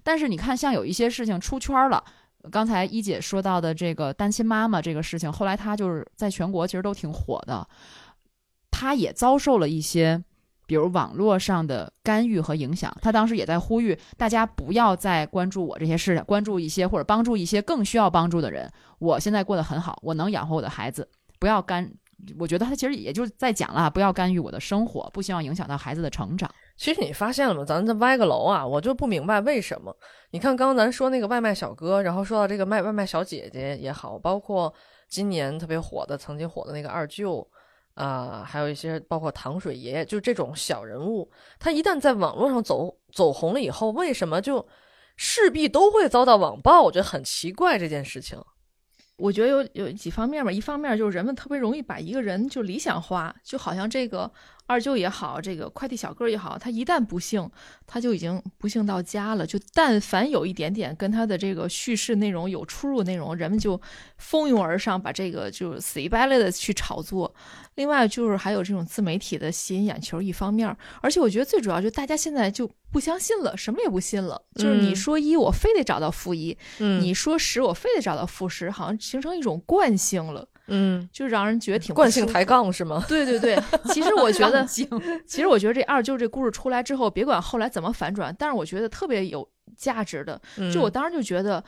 [0.02, 2.02] 但是你看，像有一些事情出圈了。
[2.50, 7.66] 刚才一姐说到的这个单亲妈妈这个事情，后来她就是在全国其实都挺火的，
[8.70, 10.22] 她也遭受了一些，
[10.66, 12.94] 比如网络上的干预和影响。
[13.00, 18.70] 他当时也在呼吁大家不要再关注我这些事，关注一些或者帮助一些更需要帮助的人。
[18.98, 21.90] 我现在过得很好，我能养活我的孩子，不要干。
[22.38, 26.50] 我觉得他其实也就是在讲了，不要干预我的生活，不希望影响到孩子的成长。
[26.76, 27.64] 其实你发现了吗？
[27.66, 29.94] 咱这歪个楼啊，我就不明白为什么。
[30.30, 34.72] 你看，刚刚咱说那个外卖小哥，然后说到这个卖外卖小姐姐也好，包括
[35.06, 37.46] 今年特别火的、曾经火的那个二舅，
[37.94, 44.66] 啊、还有一些包括糖水爷爷，就这种小人物，他一旦在网络上走走红了以后，为什么就
[45.16, 46.82] 势必都会遭到网暴？
[46.82, 48.38] 我觉得很奇怪这件事情。
[49.16, 54.28] 我觉得有有几方面吧，一方面就是人们特别容易把一个人就理想化，就好像这个
[54.66, 57.50] 二舅也好，这个快递小哥也好，他一旦不幸，
[57.86, 59.46] 他就已经不幸到家了。
[59.46, 63.78] 就但凡有一点点跟他的这个叙事内容有出入内容，人们就
[64.16, 67.34] 蜂拥而上，把这个就死乞白赖的去炒作。
[67.74, 74.40] 另外就是还有这种自媒体的吸引眼球一方面，而且我觉得最主要就是大家现在就不相信了，什么也不信了。
[74.54, 82.44] 就是你嗯说一，我非得找到负一；嗯你说十，我非得找到负十，好像形成一种惯性了，嗯，就让人觉得挺惯性抬。
[82.44, 83.04] 杠是吗？
[83.08, 83.58] 对对对，
[83.92, 84.86] 其实我觉得 其
[85.40, 90.40] 实我觉得这二舅这故事出来之后，别管后来怎么反转，但是我觉得特别有价值的。
[90.72, 91.62] 就我嗯当时就觉得，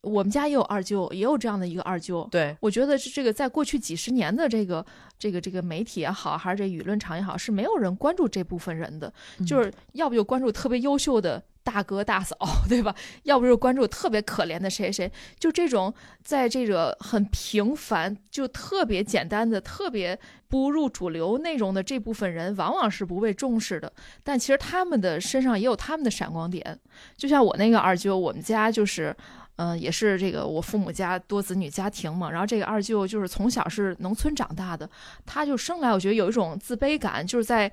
[0.00, 2.26] 我们家也有二舅，也有这样的一个二舅。
[2.30, 4.84] 对，我觉得是这个在过去几十年的这个
[5.18, 9.12] 这个这个媒体也好，还是这舆论场也好，是没有人关注这部分人的，
[9.46, 12.36] 就是要不就关注特别优秀的大哥大嫂，
[12.70, 12.94] 对吧？
[13.24, 20.16] 要不就是关注特别可怜的谁谁，就这种在这个很平凡、就特别简单的、特别
[20.48, 23.92] 不入主流内容的这部分人，往往是不被重视的。
[24.22, 26.78] 但其实他们的身上也有他们的闪光点，
[27.16, 29.14] 就像我那个二舅，我们家就是。
[29.58, 34.86] 嗯，也是这个我父母家多子女家庭嘛，然后这个二舅就是从小是农村长大的，
[35.24, 37.72] 他就生来我觉得有一种自卑感，就是在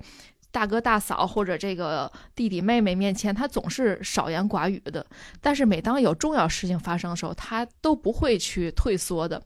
[0.54, 5.04] 大哥大嫂或者这个弟弟妹妹面前，他总是少言寡语的。
[5.40, 9.42] 但是每当有重要事情发生的时候，他都不会去退缩的。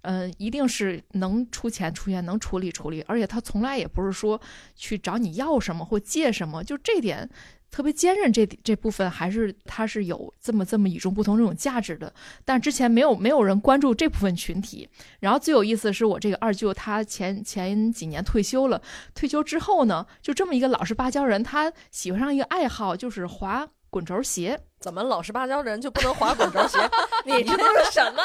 [0.00, 4.40] 嗯，一定是能出钱出钱，能处理处理，而且他从来也不是说
[4.74, 7.28] 去找你要什么或借什么，就这点
[7.76, 12.10] 特别坚韧这这部分还是它是有这么这么与众不同这种价值的。
[12.42, 14.88] 但之前没有没有人关注这部分群体。
[15.20, 18.80] 然后最有意思的是，我这个二舅他前前几年退休了，
[19.14, 24.58] 退休之后呢，就这么一个老实巴交人，他喜欢上一个爱好，就是滑滚轴鞋。
[24.78, 26.78] 怎么老实巴交的人就不能滑滚轴鞋？
[27.24, 28.22] 你这都是什么？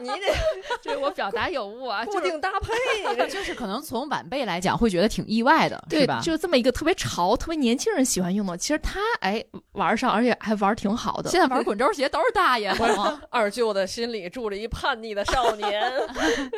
[0.00, 0.32] 你得
[0.80, 2.72] 这我表达有误啊，固就是定搭配，
[3.10, 6.20] 你这 就是可能从晚辈来讲会觉得挺意外的，对吧？
[6.22, 11.30] 就这么一个特别潮、特别年轻人喜欢用的，其实他哎玩上，而且还玩挺好的。
[11.30, 12.72] 现在玩滚轴鞋都是大爷，
[13.30, 15.90] 二舅的心里住着一叛逆的少年。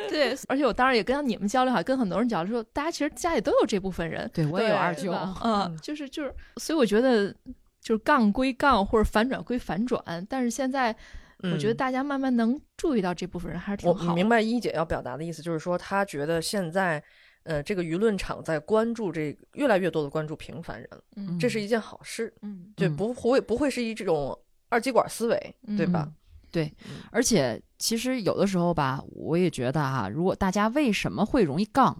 [0.09, 5.11] 对，而且我当然也跟你们交流，哈跟很多人交流，说大家其实家里都有这部分人，对我也有二舅，
[5.43, 7.33] 嗯，就是就是，所以我觉得
[7.81, 10.95] 就是杠归杠，或者反转归反转，但是现在
[11.39, 14.13] 我觉得大家慢慢能注意到这部分人还是挺我好的。
[14.13, 17.03] 明白一姐要表达的意思，就是说她觉得现在，
[17.43, 24.37] 呃，这个舆论场在关注这个越来越多的关注平凡人，嗯这是一件好事，嗯对，嗯不不会不会是一这种
[24.69, 26.07] 二极管思维，对吧？
[26.51, 26.71] 对
[27.11, 31.99] 而且其实有的时候吧，我也觉得哈、如果大家为什么会容易杠，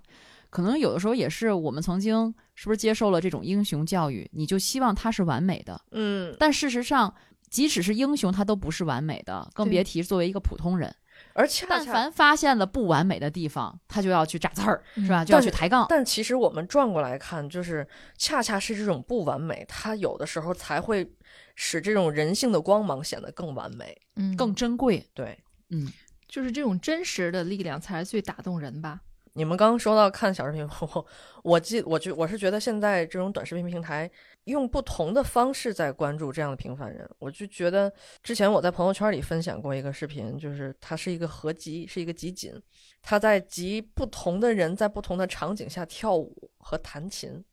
[0.52, 7.16] 可能有的时候也是我们曾经是不是接受了这种英雄教育，你就希望他是完美的，嗯，但事实上，
[7.50, 10.94] 即使是英雄，他都不是完美的，更别提作为一个普通人。
[11.34, 15.24] 而恰恰但凡发现了不完美的地方，他就要去扎刺儿，是吧？
[15.24, 15.86] 嗯就要去抬杠。
[15.88, 17.88] 但其实我们转过来看，就是
[18.18, 21.10] 恰恰是这种不完美，它有的时候才会
[21.56, 23.96] 使这种人性的光芒显得更完美。
[24.18, 25.08] 嗯，更珍贵。
[25.14, 25.88] 对，嗯，
[26.28, 29.00] 就是这种真实的力量才是最打动人吧。
[29.34, 31.06] 你们刚刚说到看小视频， 我
[31.44, 34.10] 我记我觉我是觉得现在这种短视频平台
[34.46, 37.92] 用不同的方式在关注这样的平凡人，我就觉得
[38.22, 42.54] 之前我在朋友圈里分享过一个视频，就是它是一个合集，是一个集锦，
[43.02, 47.44] 它在集不同的人在不同的场景下跳舞和弹琴。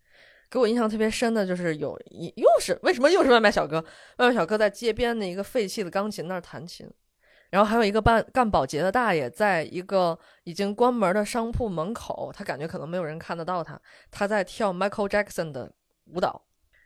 [0.50, 3.84] 给我印象特别深的就是有一又是为什么又是外卖小哥？
[4.16, 6.90] 外卖小哥在街边的一个废弃的钢琴那儿弹琴，
[7.50, 13.80] 然后还有一个办干保洁的大爷，在一个已经关门的商铺门口，他感觉可能没有人看得到他，
[14.10, 15.72] 他在跳 Michael Jackson 的
[16.06, 16.44] 舞蹈。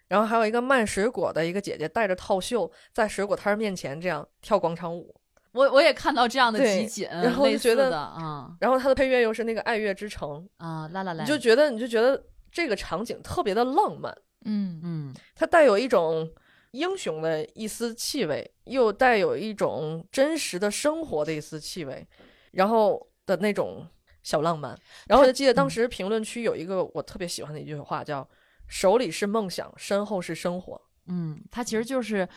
[0.09, 5.15] 然后还有一个卖水果的一个姐姐戴着套袖，在水果摊儿面前这样跳广场舞。
[5.53, 16.31] 我我也看到这样的集锦，然后就类觉得啊然后他的配乐又是那个《爱乐之城啊，啦啦》，啦，你就觉得你就觉得这个场景特别的浪漫，嗯嗯它带有一种
[16.73, 22.07] 英雄的一丝气味，又带有一种真实的生活的一丝气味，
[22.51, 23.87] 然后的那种
[24.23, 24.79] 小浪漫。
[25.07, 28.29] 然后我就记得当时评论区有一个我特别喜欢的一句话，叫
[28.69, 32.29] “手里是梦想，身后是生活嗯，它其实就是。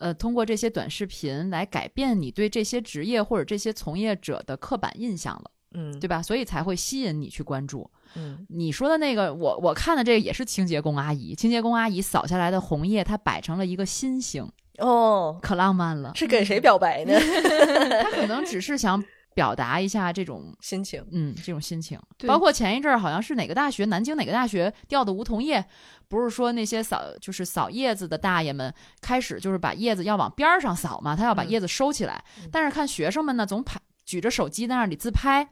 [0.00, 5.50] 呃，通过这些短视频来改变你对这些职业或者这些从业者的刻板印象了，”。
[5.76, 6.22] 嗯，对吧？
[6.22, 7.90] 所以才会吸引你去关注。
[8.16, 16.12] 嗯，你说的那个，我我看的这个也是清洁工阿姨，清洁工阿姨扫下来的红叶，它摆成了一个心形，哦，可浪漫了。
[16.14, 17.14] 是给谁表白呢？
[18.02, 19.02] 她可能只是想
[19.34, 25.64] 表达一下这种心情，嗯，这种心情，包括前一阵儿好像是哪个大学，南京哪个大学掉的梧桐叶，
[26.08, 35.48] 不是说那些扫就是扫叶子的大爷们开始就是把叶子要往边儿上扫嘛，他要把嗯叶子收起来，嗯但是看学生们呢总拍举着手机在那里自拍。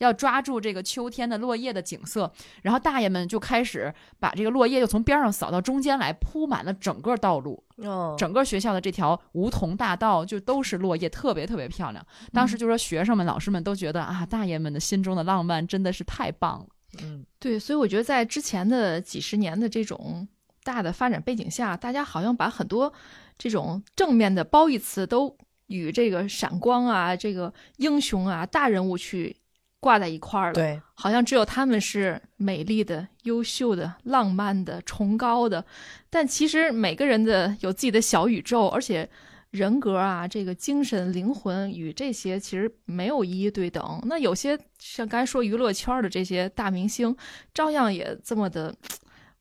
[0.00, 2.30] 要抓住这个秋天的落叶的景色，
[2.62, 7.62] 然后大爷们就开始把这个落叶又从边上扫到中间来，铺满了整个道路。
[7.76, 12.04] 哦，整个学校的这条梧桐大道就都是落叶，特别特别漂亮。
[12.32, 16.66] 当时就说学生们、老师们都觉得啊，大爷们的心中的浪漫真的是太棒了。
[17.02, 20.26] 嗯，对，所以我觉得在之前的几十年的这种
[20.64, 22.90] 大的发展背景下，大家好像把很多
[23.36, 25.36] 这种正面的褒义词都
[25.66, 29.36] 与这个闪光啊、这个英雄啊、大人物去
[29.80, 35.64] 挂在一块儿了。，对，好像只有他们是美丽的、优秀的、浪漫的、崇高的，
[36.08, 39.08] 但其实每个人的有自己的小宇宙，而且
[39.50, 44.00] 人格啊，这个精神、灵魂与这些其实没有一一对等。
[44.04, 47.16] 那有些像刚才说娱乐圈的这些大明星，
[47.52, 48.72] 照样也这么的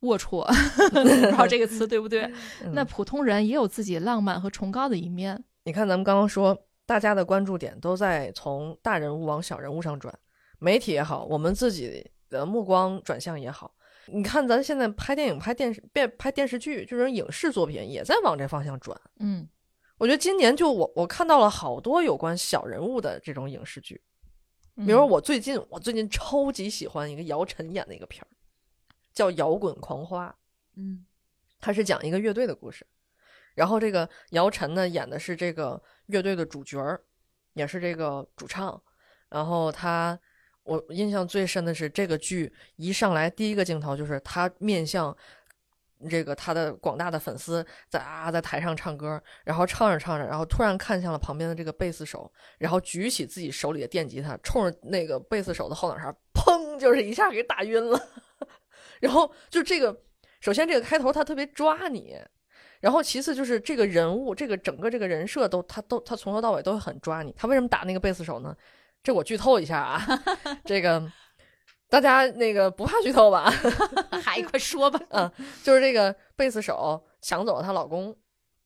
[0.01, 0.43] 龌龊，
[0.89, 2.23] 不知道这个词对不对？
[2.63, 5.43] 嗯那普通人也有自己浪漫和崇高的一面。
[5.65, 10.11] 你看，咱们刚刚说，大家的关注点都在从大人物往小人物上转，
[10.59, 13.73] 媒体也好，我们自己的目光转向也好。
[14.07, 18.99] 你看，咱现在拍电影、拍电视、变拍电视剧，这种影视作品也在往这方向转。
[19.19, 19.47] 嗯
[19.97, 24.01] 我觉得今年就我我看到了好多有关小人物的这种影视剧，
[24.77, 28.31] 嗯比如我最近我最近超级喜欢一个姚晨演的一个片儿，
[29.13, 30.27] 叫《摇滚狂花》。
[30.75, 31.05] 嗯
[31.59, 32.87] 他是讲一个乐队的故事，
[33.53, 37.03] 然后这个姚晨呢演的是这个乐队的主角儿，
[37.53, 38.81] 也是这个主唱。
[39.27, 40.19] 然后他，
[40.69, 45.15] 我印象最深的是这个剧一上来第一个镜头就是他面向
[46.09, 57.99] 这个他的广大的粉丝在啊在台上唱歌，然后唱着唱着，然后突然看向了旁边的这个贝斯手，然后举起自己手里的电吉他，冲着那个贝斯手的后脑勺，砰，就是一下给打晕了。
[59.01, 60.03] 然后就这个。
[60.41, 62.17] 首先，这个开头他特别抓你，
[62.79, 67.33] 然后其次就是这个人物，这个整个这个人设都他都他从头到尾都很抓你。
[67.35, 68.55] 他为什么打那个贝斯手呢？
[69.01, 70.01] 这我剧透一下啊，
[70.65, 71.11] 这个
[71.89, 73.51] 大家那个不怕剧透吧？
[74.23, 74.99] 还，快说吧。
[75.09, 75.31] 嗯
[75.63, 78.15] 就是这个贝斯手抢走了她老公，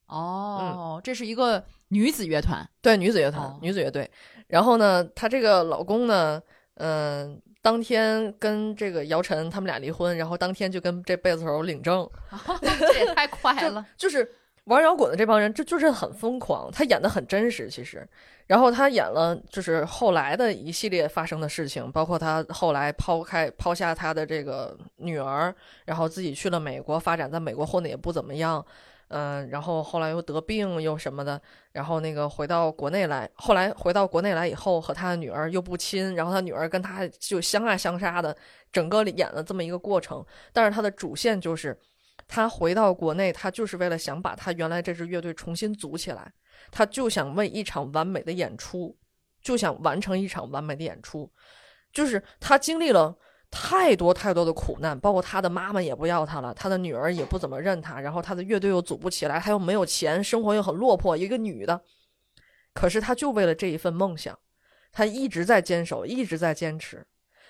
[0.07, 2.67] 哦，这是一个女子乐团。
[2.81, 4.09] 对，女子乐团，哦女子乐队。
[4.47, 6.41] 然后呢，她这个老公呢，
[6.75, 12.09] 嗯、当天跟这个姚晨他们俩离婚，然后当天就跟这贝斯手领证，
[12.59, 13.85] 这也太快了。
[13.95, 14.29] 就是
[14.65, 16.69] 玩摇滚的这帮人，这就是很疯狂。
[16.71, 18.07] 他演的很真实，其实。
[18.47, 25.53] 然后他演了，就是后来的一系列发生的事情，包括他后来抛开抛下他的这个女儿，
[25.85, 28.63] 然后自己去了美国发展，在美国混的也不怎么样，
[29.07, 31.41] 嗯，然后后来又得病又什么的，
[31.71, 38.35] 然后那个回到国内来，后来回到国内来以后和他的女儿又不亲，然后他女儿跟他就相爱相杀的，
[38.71, 40.23] 整个演了这么一个过程。
[40.51, 41.79] 但是他的主线就是。
[42.27, 46.31] 他回到国内，他就是为了想把他原来这支乐队重新组起来，
[46.71, 48.97] 他就想为一场完美的演出，
[49.41, 51.31] 就想完成一场完美的演出。
[51.91, 53.15] 就是他经历了
[53.51, 61.79] 太多太多的苦难，包括他的妈妈也不要他了，他的女儿也不怎么认他，然后他的乐队又组不起来，他又没有钱，生活又很落魄，一个女的。
[62.73, 64.39] 可是他就为了这一份梦想，
[64.91, 67.05] 他一直在坚守，一直在坚持。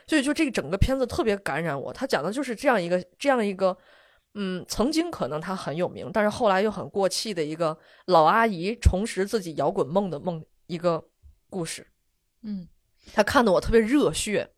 [0.08, 3.78] 所以就这个整个片子特别感染我，他讲的就是这样一个这样一个。
[4.36, 7.78] 嗯，曾经可能他很有名，但是后来又很过气的一个
[8.08, 11.04] 老阿姨重拾自己摇滚梦的梦一个
[11.50, 11.86] 故事。
[12.42, 12.68] 嗯，
[13.14, 14.50] 他看得我特别热血，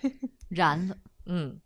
[0.50, 0.96] 燃了。
[1.26, 1.58] 嗯，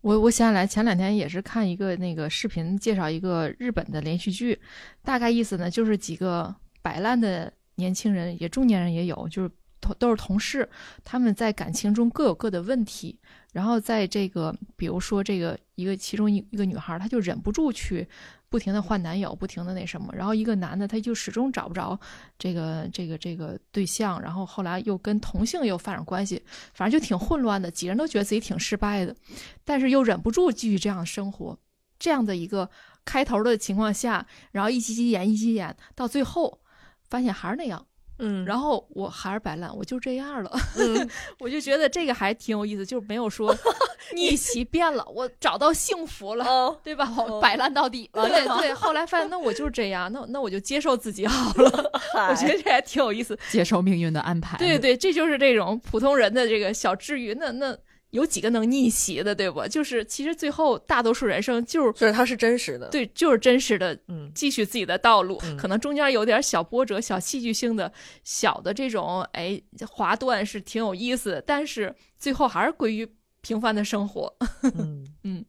[0.00, 4.60] 我我想起来，前两天也是看一个那个视频，介绍一个日本的连续剧，
[5.02, 9.50] 大概意思呢就是几个摆烂的年轻人，也中年人也有，就是
[9.80, 10.68] 同都是同事，
[11.02, 13.18] 他们在感情中各有各的问题。
[13.52, 18.06] 然后在这个，比如说这个一个其中一一个女孩，她就忍不住去
[18.50, 20.12] 不停的换男友，不停的那什么。
[20.14, 21.98] 然后一个男的，他就始终找不着
[22.38, 24.20] 这个这个这个对象。
[24.20, 26.42] 然后后来又跟同性又发生关系，
[26.74, 27.70] 反正就挺混乱的。
[27.70, 29.16] 几人都觉得自己挺失败的，
[29.64, 31.58] 但是又忍不住继续这样生活。
[31.98, 32.70] 这样的一个
[33.04, 36.60] 开头的情况下，然后一集集演一集演，到最后
[37.08, 37.84] 发现还是那样。
[38.18, 40.50] 嗯，然后我还是摆烂，我就这样了。
[40.78, 41.08] 嗯
[41.40, 43.54] 我就觉得这个还挺有意思，就是没有说
[44.14, 47.08] 逆袭变了，我找到幸福了，哦，对吧？
[47.16, 48.26] 我摆烂到底了。
[48.28, 51.90] 对对，后来发现那我就是这样，那那我就接受自己好了。
[52.30, 53.38] 我觉得这还挺有意思。
[53.50, 54.56] 接受命运的安排。
[54.58, 57.34] 对对，这就是这种普通人的这个小治愈。
[57.34, 57.76] 那那
[58.10, 59.66] 有几个能逆袭的，对不？
[59.68, 67.92] 就是其实最后大多数人生就是就是它是真实的，，对，就是真实的嗯继续自己的道路，嗯可能中间有点小波折、小戏剧性的
[68.24, 73.06] 小的这种哎滑段是挺有意思的，但是最后还是归于
[73.42, 74.34] 平凡的生活。
[74.74, 75.44] 嗯嗯。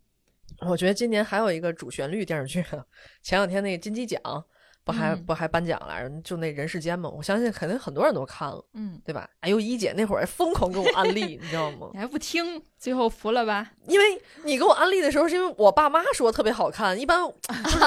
[0.68, 2.62] 我觉得今年还有一个主旋律电视剧，
[3.24, 4.22] 前两天那个金鸡奖
[4.92, 6.10] 不还、嗯不还颁奖来着？
[6.22, 9.30] 就那人世间嘛，我相信肯定很多人都看了，嗯，对吧？
[9.42, 11.90] 哎呦，一姐那会儿疯狂给我安利，你知道吗？
[11.94, 13.72] 你还不听，最后服了吧？
[13.88, 14.06] 因为
[14.44, 17.80] 你给我安利的时候，是因为我爸妈说特别好看，一般就是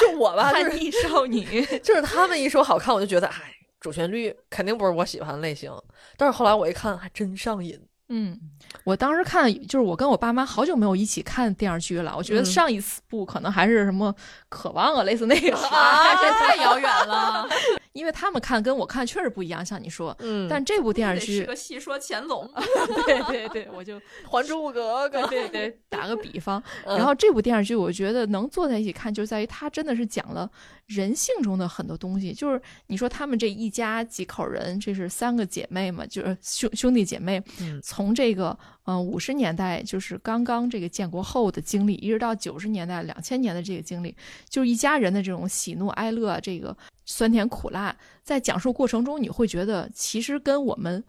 [0.00, 5.72] 就我吧， 就是叛逆少女， 就是他们一说好看，我就觉得哎，主旋律肯定不是我喜欢的类型。
[6.16, 7.80] 但是后来我一看，还真上瘾。
[8.16, 8.38] 嗯，
[8.84, 14.12] 我当时看就是我跟我爸妈好久没有一起看电视剧了，我觉得嗯上一次部可能还是什么
[14.48, 17.48] 《渴望》啊，类似那个， 啊，这太遥远了。
[17.92, 20.16] 因为他们看跟我看确实不一样，像你说。
[20.20, 22.48] 嗯但这部电视剧是剧，个戏说乾隆。
[23.06, 23.98] 对对对，我就
[24.28, 30.48] 《还珠格格》对对对，打个比方，嗯然后这部电视剧，我觉得能坐在一起看，就在于它真的是讲了
[30.86, 32.32] 人性中的很多东西。
[32.32, 44.14] 就是你说他们这一家几口人，这是三个姐妹嘛，就是兄兄弟姐妹，嗯从这个嗯五十年代就是刚刚这个建国后的经历，一直到九十年代、两千年的这个经历，
[44.48, 51.02] 就是一家人的这种喜怒哀乐，这个酸甜苦辣，在讲述过程中，你会觉得其实跟我们。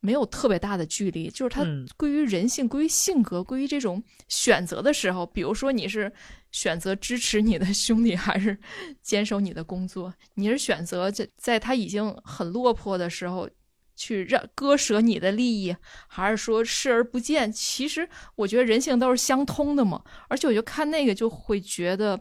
[0.00, 6.12] 没有特别大的距离，就是它嗯归于人性、归于性格、归于这种选择的时候，比如说你是
[6.52, 8.56] 选择支持你的兄弟，还是
[9.02, 10.14] 坚守你的工作？
[10.34, 13.48] 你是选择在在他已经很落魄的时候，
[13.96, 15.74] 去让割舍你的利益，
[16.06, 17.50] 还是说视而不见？
[17.50, 20.02] 其实我觉得人性都是相通的嘛。
[20.28, 22.20] 而且我就看那个就会觉得，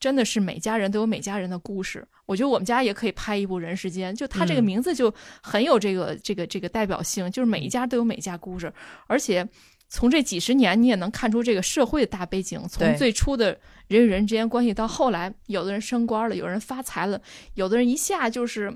[0.00, 2.04] 真的是每家人都有每家人的故事。
[2.26, 8.72] 我觉得我们家也可以拍一部《人世间》，就他这个嗯名字就很有这个、这个这个代表性，就是每一家都有每家故事，
[9.06, 9.46] 而且。
[9.92, 12.62] 从这几十年，你也能看出这个社会的大背景。
[12.68, 17.20] 从最初的人与人之间关系，到后来，有的人升官了，有人发财了，
[17.54, 18.72] 有的人一下就是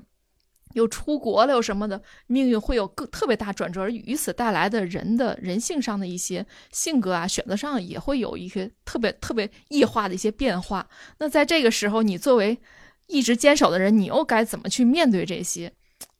[0.75, 10.85] 又出国了，又什么的，命运会有更特别大转折，而与此带来的人的人性上的一些性格啊、选择上也会有一些特别特别异化的一些变化。
[11.17, 12.57] 那在这个时候，你作为
[13.07, 15.71] 一直坚守的人，你又该怎么去面对这些？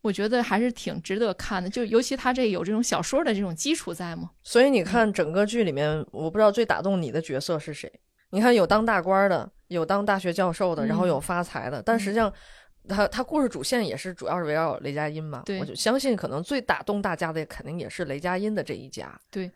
[0.02, 4.32] 我觉得还是挺值得看的，就尤其他这有这种小说的这种基础在嘛。
[4.42, 7.92] 所以你看整个剧里面，我不知道最打动你的角色是谁。
[8.30, 12.32] 你看有当大官的，有当大学教授的，然后嗯有发财的，但实际上。
[12.88, 19.20] 他他故事主线也是主要是围绕雷佳音嘛，我就相信可能最打动大家的肯定也是雷佳音的这一家。
[19.32, 19.52] 对，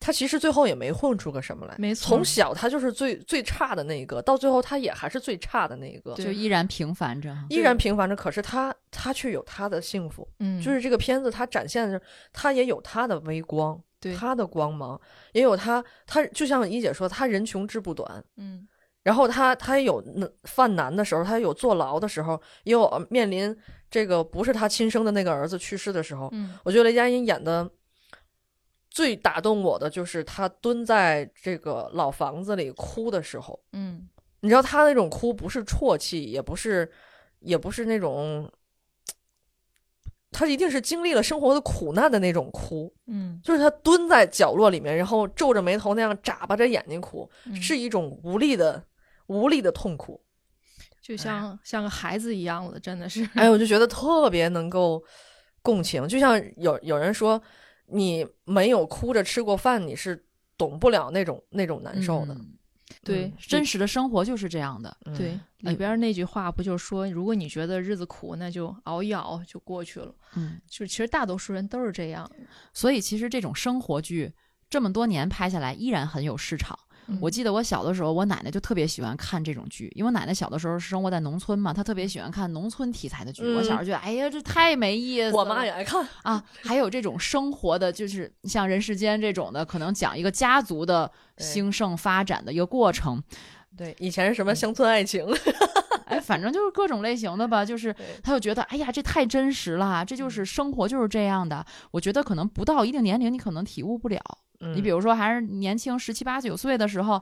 [0.00, 1.74] 他其实最后也没混出个什么来。
[1.78, 7.34] 没错从小他就是最最差的那一个，到最后他也还是最差的那一个，就依然平凡着。
[7.48, 8.14] 依然平凡着。
[8.14, 15.00] 可是他他却有他的幸福，嗯，就是这个片子他展现的是，他也有他的微光，对，他的光芒，
[15.32, 18.22] 也有他他就像一姐说，他人穷志不短。
[18.36, 18.66] 嗯
[19.04, 23.56] 然后他他也有那犯难的时候，他也有坐牢的时候，也有呃面临
[23.88, 26.28] 这个不是他亲生的那个儿子去世的时候。
[26.32, 26.58] 嗯。
[26.64, 27.70] 我觉得雷佳音演的
[28.90, 34.08] 最打动我的就是他蹲在这个老房子里哭的时候，嗯。
[34.40, 36.90] 你知道他那种哭不是啜泣，也不是
[37.40, 38.50] 也不是那种，
[40.30, 47.54] 他一定是经历了生活的苦难的那种哭，嗯，就是他蹲在角落里面，然后皱着眉头那样眨巴着眼睛哭，嗯。
[47.60, 48.84] 是一种无力的
[49.26, 50.20] 无力的痛苦。
[51.00, 53.28] 就像像个孩子一样的，真的是。
[53.34, 55.04] 哎，我就觉得特别能够
[55.60, 57.40] 共情，就像有有人说，
[57.86, 60.24] 你没有哭着吃过饭，你是
[60.56, 62.34] 懂不了那种那种难受的。
[62.34, 62.52] 嗯
[63.02, 64.94] 对嗯真实的生活就是这样的。
[65.06, 70.14] 嗯对，里边儿那句话不就说，如果你觉得日子苦，那就熬一熬就过去了。
[70.36, 72.30] 嗯，就其实大多数人都是这样。
[72.72, 74.32] 所以其实这种生活剧
[74.70, 76.78] 这么多年拍下来，依然很有市场。
[77.06, 83.42] 嗯我记得我小的时候，我奶奶就特别喜欢看这种剧，因为我奶奶小的时候生活在农村嘛，她特别喜欢看农村题材的剧。
[83.54, 85.36] 我小时候觉得，哎呀，这太没意思了。
[85.36, 93.22] 我妈也爱看，啊，还有这种生活的，就是像《人世间》这种的，可能讲一个家族的兴盛发展的一个过程。
[93.76, 95.26] 对，以前是什么乡村爱情，
[96.06, 101.64] 哎，反正就是各种类型的吧，就是对他就觉得，哎呀，这太真实了，这就是生活就是这样的。
[101.90, 104.20] 我觉得可能不到一定年龄，你可能体悟不了。
[104.60, 107.20] 你比如如说，还是年轻十七八九岁的时候，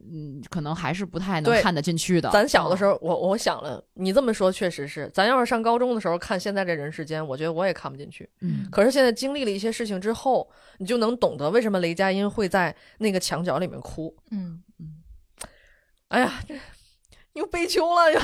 [0.00, 2.28] 嗯，可能还是不太能看得进去的。
[2.30, 8.28] 咱小的时候，候，我我想了，你这么说确实是，咱要是上高中的时候看现在这人世间，我觉得我也看不进去。
[8.40, 14.14] 嗯，可是现在经历了一些事情之后，你就能懂得为什么雷佳音会在那个墙角里面哭。
[14.30, 14.62] 嗯，
[16.08, 16.54] 哎呀，这
[17.34, 18.20] 又悲秋了又。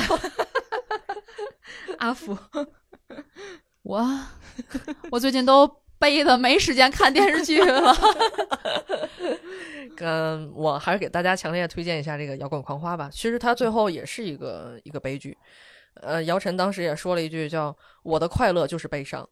[1.99, 2.37] 阿福，
[3.83, 4.21] 我
[5.11, 5.67] 我最近都
[5.99, 7.95] 背的没时间看电视剧了。
[10.01, 13.11] 嗯，我还是给大家强烈推荐一下这个《摇滚狂花》吧。
[13.13, 15.37] 其实它最后也是一个一个悲剧。
[16.01, 19.29] 呃，姚晨当时也说了一句叫“我的快乐就是悲伤”。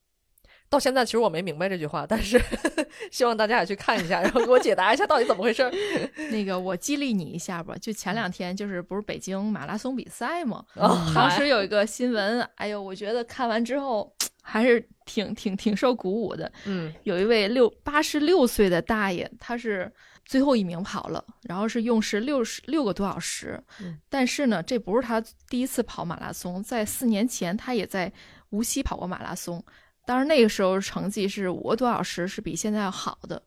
[0.69, 2.41] 到现在其实我没明白这句话，但是
[3.13, 5.73] 希望大家也去看一下，然后给我解答一下到底怎么回事儿。
[6.31, 7.75] 那个我激励你一下吧。
[7.81, 10.65] 就前两天，就是不是北京马拉松比赛吗？
[10.75, 14.13] 啊当时有一个新闻，哎呦，我觉得看完之后
[14.43, 16.51] 还是挺挺挺受鼓舞的。
[16.65, 19.91] 嗯有一位六八十六岁的大爷，他是
[20.25, 23.63] 最后一名跑了，然后是用时六十六个多小时。
[23.81, 28.13] 嗯但是呢，这不是他第一次跑马拉松，在四年前他也在
[28.51, 29.63] 无锡跑过马拉松，
[30.07, 33.43] 当然那个时候成绩是五个多小时，是比现在要好的。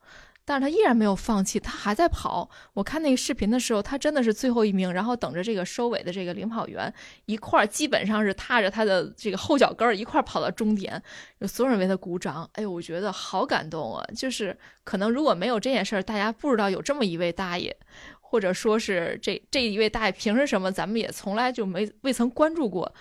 [0.45, 2.49] 但是他依然没有放弃，他还在跑。
[2.73, 6.91] 我看那个视频的时候，他真的是最后一名，然后等着这个收尾的这个领跑员
[7.27, 10.99] 一块儿，基本上是踏着他的这个后脚跟儿一块儿跑到终点，
[11.37, 12.49] 有所有人为他鼓掌。
[12.53, 14.03] 哎呦，我觉得好感动啊！
[14.15, 17.77] 就是可能如果没有这件事儿，大家不知道有这么一位大爷，
[18.19, 22.91] 或者说是这这一位大爷平时什么，咱们也从来就没未曾关注过。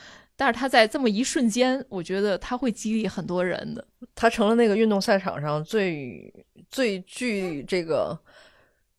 [0.41, 3.85] 但是他在这么一瞬间，我觉得他会激励很多人的。
[4.15, 6.33] 他成了那个运动赛场上最
[6.71, 8.17] 最具这个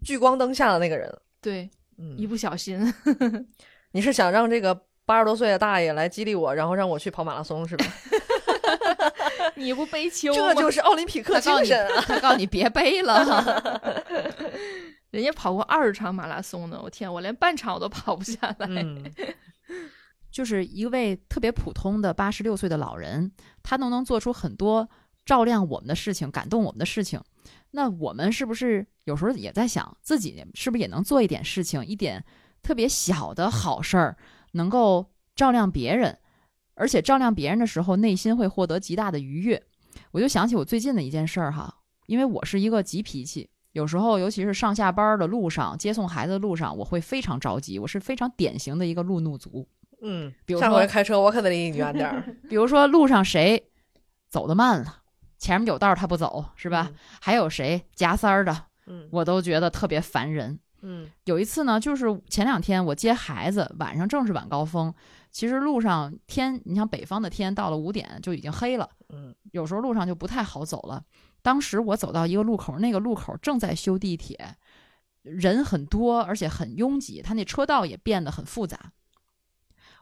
[0.04, 1.10] 聚光灯下的那个人。
[1.42, 2.94] 对，嗯一嗯，不小心，
[3.94, 7.86] 你是想让这个八十多岁的大爷来激励我，然后让我去跑马拉松是吧？
[9.56, 10.62] 你不悲秋吗这？
[10.62, 14.04] 就是奥林匹克精神啊！，他告诉你别背了。
[15.12, 18.68] 人家跑过二十场马拉松呢，我天，我连半场我都跑不下来。
[18.68, 19.04] 嗯，
[20.32, 23.32] 就是一位特别普通的八十六岁的老人，
[23.64, 24.88] 他都能做出很多
[25.26, 27.22] 照亮我们的事情、感动我们的事情。
[27.72, 32.24] 那我们是不是有时候也在想，自己是不是也能做一点事情，一点
[32.62, 34.18] 特别小的好事儿，
[34.54, 35.06] 能够
[35.36, 36.18] 照亮别人，
[36.74, 39.62] 而且照亮别人的时候，内心会获得极大的愉悦。
[40.12, 41.76] 我就想起我最近的一件事儿哈，
[42.08, 49.68] 因为我是一个急脾气，有时候尤其是上下班的路上、接送孩子的路上，我会非常着急，我是非常典型的一个路怒族。
[50.02, 53.70] 嗯，比如说上回开车我可得离你远点儿， 比如说路上谁
[54.30, 54.98] 走的慢了，
[55.38, 56.92] 前面有道儿他不走，是吧？
[57.22, 58.52] 还有谁夹塞儿的，
[58.88, 59.04] 嗯？
[59.04, 60.60] 嗯我都觉得特别烦人。
[60.82, 64.94] 嗯有一次呢，就是前两天我接孩子，晚上正是晚高峰，
[65.30, 71.04] 其实路上天，你像北方的天，到了五点就已经黑了，嗯有时候路上就不太好走了。
[71.42, 74.56] 当时我走到一个路口，那个路口正在修地铁，
[75.24, 78.78] 人很多，而且很拥挤，他那车道也变得很复杂。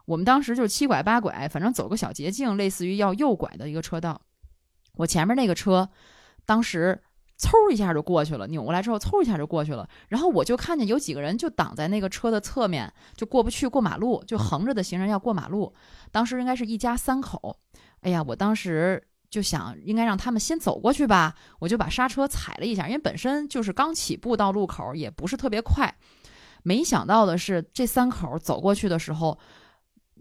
[0.08, 4.20] 我们当时就七拐八拐，反正走个小捷径，类似于要右拐的一个车道。
[4.96, 5.90] 我前面那个车，
[6.46, 6.98] 当时
[7.38, 9.86] 嗖一下就过去了，扭过来之后嗖一下就过去了。
[10.08, 15.74] 然后我就看见有几个人就挡在那个车的侧面，就过不去过马路，就横着的行人要过马路。
[16.10, 17.60] 当时应该是一家三口，
[18.00, 25.94] 哎呀，我当时就想应该让他们先走过去吧，我就把刹车踩了一下，因为本身就是刚起步到路口，也不是特别快。
[26.64, 29.38] 没想到的是，这三口走过去的时候，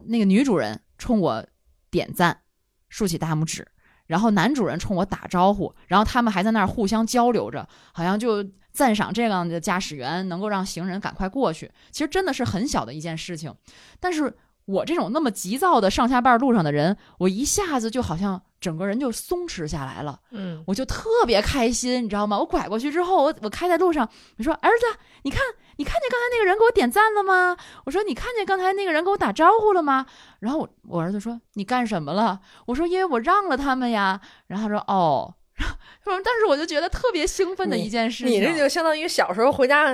[0.04, 1.44] 那个女主人冲我
[1.90, 2.42] 点赞，
[2.88, 3.66] 竖起大拇指。
[4.06, 11.68] 然后男主人冲我打招呼，然后他们还在那儿互相交流着，好像就赞赏这样的驾驶员能够让行人赶快过去。
[11.90, 13.52] 其实真的是很小的一件事情，
[13.98, 14.32] 但是
[14.66, 22.38] 我这种那么急躁的上下班路上的人，我一下子就好像整个人就松弛下来了，嗯，我就特别开心，你知道吗？
[22.38, 25.40] 我拐过去之后，我我开在路上，我说儿子，你看。
[25.76, 27.56] 你看见刚才那个人给我点赞了吗？
[27.84, 30.06] 我说你看见刚才那个人给我打招呼了吗？
[30.40, 32.40] 然后我我儿子说你干什么了？
[32.66, 34.20] 我说因为我让了他们呀。
[34.46, 35.34] 然后他说哦，
[36.02, 38.32] 说但是我就觉得特别兴奋的一件事情。
[38.32, 39.92] 你这就相当于小时候回家，妈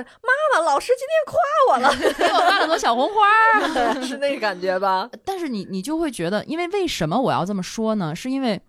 [0.53, 1.37] 妈老师今天夸
[1.69, 5.09] 我了，给 我发了朵小红花， 是那个感觉吧？
[5.25, 8.15] 但是你你就会觉得，因为为什么我要这么说呢？
[8.15, 8.61] 是因为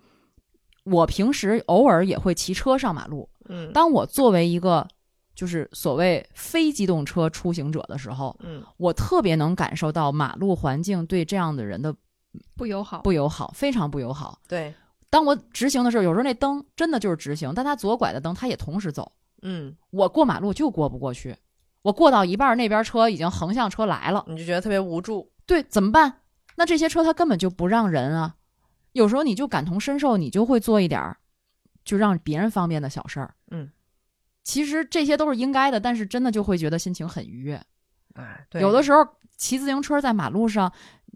[0.84, 3.28] 我平时偶尔也会骑车上马路。
[3.48, 4.88] 嗯，当我作为一个。
[5.34, 11.94] 就是所谓非机动车出行者的时候，嗯，我特别能感受到马路环境对这样的人的
[12.56, 14.38] 不友好，不友好，非常不友好。
[14.46, 14.74] 对，
[15.10, 19.12] 当我直行的时候，有时候那灯真的就是直行，但他左拐的灯他也同时走。
[19.42, 21.36] 嗯，我过马路就过不过去，
[21.82, 25.30] 我过到一半，那边车已经横向车来了，你就觉得特别无助。
[25.46, 26.20] 对，怎么办？
[26.56, 28.36] 那这些车他根本就不让人啊。
[28.92, 31.16] 有时候你就感同身受，你就会做一点儿
[31.84, 33.34] 就让别人方便的小事儿。
[33.50, 33.68] 嗯。
[34.44, 37.60] 其实这些都是应该的，但是真的就会觉得心情很愉悦。
[38.14, 39.04] 哎，对，有的时候
[39.36, 40.72] 骑自行车在马路上，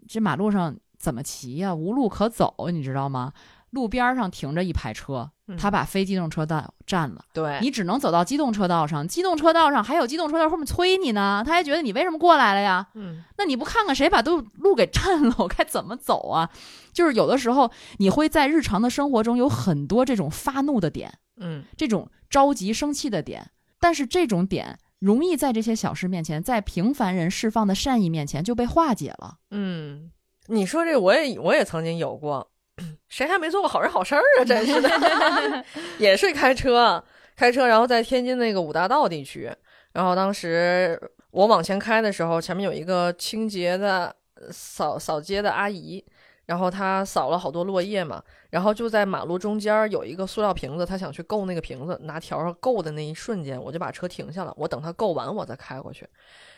[0.07, 1.73] 这马路上怎么骑呀？
[1.73, 3.31] 无路可走，你知道吗？
[3.71, 9.07] 路边上停着一排车，他把非机动车道占了，对你只能走到机动车道上。
[9.07, 12.87] 机动车道上还有机动车在后面催你呢，他还觉得你为什么过来了呀？
[12.95, 16.49] 嗯，那你不看看谁把都路给占了，我该怎么走啊？
[16.91, 22.09] 就是有的时候你会在日常的生活中有很多这种发怒的点，嗯，这种。
[22.29, 23.49] 着急生气的点，
[23.79, 29.37] 但是这种点容易在这些小事面前，在平凡人释放的善意面前就被化解了。
[29.49, 30.11] 嗯，
[30.45, 32.51] 你说这我也我也曾经有过，
[33.09, 34.45] 谁还没做过好人好事儿啊？
[34.45, 34.89] 真是的，
[35.99, 37.03] 也是开车
[37.35, 39.51] 开车，然后在天津那个五大道地区，
[39.93, 40.99] 然后当时
[41.31, 44.15] 我往前开的时候，前面有一个清洁的
[44.51, 46.03] 扫扫街的阿姨。
[46.45, 56.07] 然后她扫了好多落叶嘛，然后就在马路中间有一个塑料瓶子，她想去够那个瓶子，拿条够的那一瞬间，我就把车停下了，我等她够完我再开过去。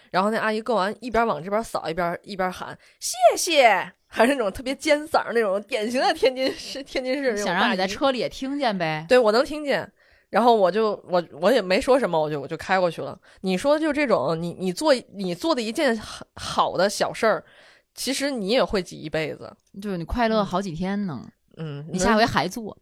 [0.10, 9.06] 然后那阿姨够完，一边往这边扫，一边一边喊谢谢，还是那种特别尖嗓那种典型的天津市天津市想让你在车里也听见呗？
[9.08, 9.90] 对，我能听见。
[10.30, 13.18] 然后我就我我也没说什么，我就我就开过去了。
[13.40, 15.98] 你说就这种，你你做你做的一件
[16.36, 17.44] 好的小事儿。
[17.94, 21.26] 其实你也会记一辈子，就是你快乐好几天呢。
[21.58, 22.78] 嗯，你下回还做。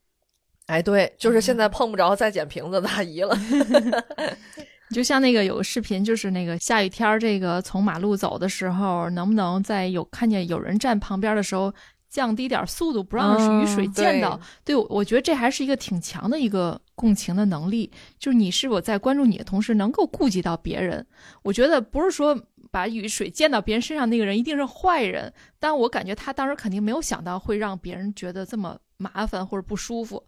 [0.65, 3.35] 哎，对，就是现在碰不着再捡瓶子的阿姨了。
[4.93, 11.73] 就像那个有个视频，就是那个下雨天儿这个从马路走的时候，能不能在有看见有人站旁边的时候
[12.09, 14.39] 降低点速度，不让雨水溅到？
[14.65, 21.05] 对，我觉得这还是一个挺强的一个共情的能力，就是你是否在关注你的同时能够顾及到别人。
[21.43, 22.39] 我觉得不是说。
[22.71, 25.33] 把雨水溅到别人身上，那个人一定是坏人。
[25.59, 30.23] 但我感觉他当时肯定没有想到会让别人觉得这么麻烦或者不舒服，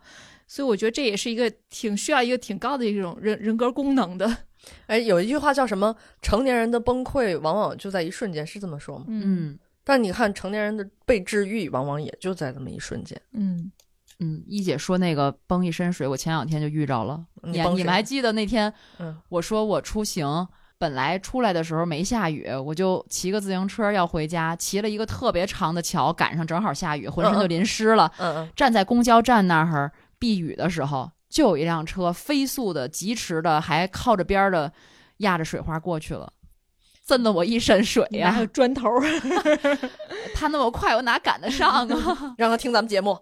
[0.47, 4.37] 所以我觉得这也是一个挺需要一个挺高的一种人人格功能的。
[4.87, 5.95] 哎，有一句话叫什么？
[6.21, 9.05] 成年人的崩溃往往就在一瞬间，是这么说吗？
[9.07, 9.57] 嗯。
[9.83, 13.19] 但你看，成年人的被治愈往往也就在那么一瞬间。
[13.33, 13.71] 嗯
[14.19, 14.43] 嗯。
[14.47, 17.25] 一姐说那个崩一身水，我前两天就遇着了。
[17.43, 18.73] 你你们还记得那天？
[18.99, 19.17] 嗯。
[19.29, 20.47] 我说我出行。
[20.77, 28.11] 本来出来的时候没下雨，我就骑个自行车要回家，骑了一个特别长的桥，赶上正好下雨，浑身就淋湿了。
[28.17, 28.51] 嗯嗯。
[28.55, 34.71] 站在公交站那儿避雨的时候，就有一辆车飞速的、疾驰的，还靠着边的
[35.17, 36.31] 压着水花过去了，
[37.07, 38.31] 震得我一身水呀！
[38.31, 38.89] 还有砖头，
[40.35, 41.87] 他那么快，我哪赶得上啊？
[42.37, 43.17] 让他听咱们节目。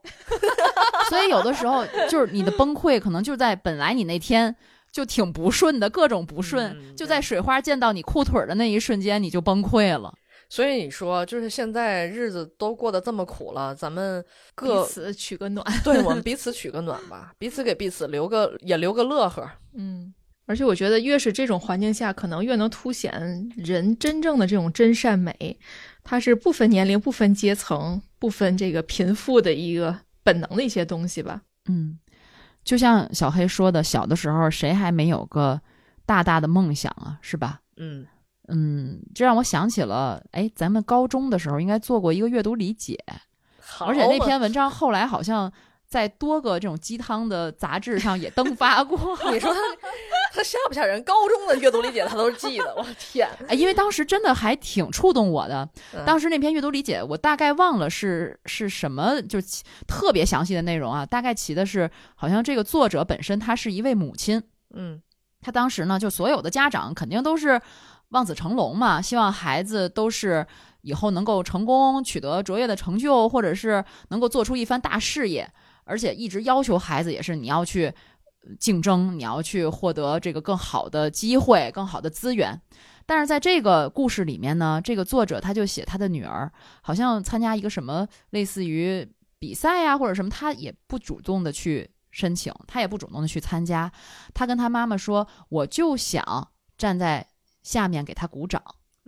[1.10, 4.56] 所以有的时候就是你的崩溃，可能就在本来你那天。
[4.92, 10.12] 就挺不顺的，各种不顺，就在水花溅到你裤腿的那一瞬间，你就崩溃了。
[10.50, 14.24] 所以你说，就是现在日子都过得这么苦了，咱们
[14.56, 19.48] 各彼此取个暖，对我们 彼此取个暖吧，彼此给彼此留个也留个乐呵。
[19.74, 20.12] 嗯，
[20.48, 25.58] 而且我觉得越是这种环境下，可能越能凸显人真正的这种真善美，
[26.04, 31.44] 它是不分年龄、不分阶层、不分这个贫富的一个本能的一些东西吧。
[31.70, 32.00] 嗯。
[32.62, 35.60] 就像小黑说的，小的时候谁还没有个
[36.06, 37.62] 大大的梦想啊，是吧？
[37.78, 38.06] 嗯
[38.50, 42.98] 嗯，这让我想起了，哎，咱们高中的时候应该做过一个阅读理解，
[43.80, 45.52] 而且那篇文章后来好像
[45.88, 48.98] 在多个这种鸡汤的杂志上也登发过。
[49.32, 49.60] 你说他
[50.34, 51.02] 他吓不吓人？
[51.04, 53.28] 高中的阅读理解他都记得，我天！
[53.48, 55.68] 哎，因为当时真的还挺触动我的。
[55.94, 59.40] 嗯当时那篇阅读理解，我大概忘了是是什么，就
[59.88, 61.06] 特别详细的内容啊。
[61.06, 64.42] 大概提的是，好像这个作者本身他是一位母亲，
[64.74, 65.02] 嗯
[65.42, 67.60] 他当时呢，就所有的家长肯定都是
[68.10, 70.46] 望子成龙嘛，希望孩子都是
[70.82, 75.50] 以后能够成功，取得卓越的成就，或者是能够做出一番大事业，
[75.84, 77.94] 而且一直要求孩子也是你要去
[78.60, 82.60] 竞争，你要去获得这个更好的机会、更好的资源。
[83.06, 86.52] 但是在这个故事里面呢，这个作者他就写他的女儿
[86.82, 89.08] 好像参加一个什么类似于
[89.40, 93.92] 比赛呀、或者什么，他也不主动的去申请，他也不主动的去参加，
[94.34, 97.28] 他跟他妈妈说：“我就想站在
[97.62, 98.62] 下面给他鼓掌。”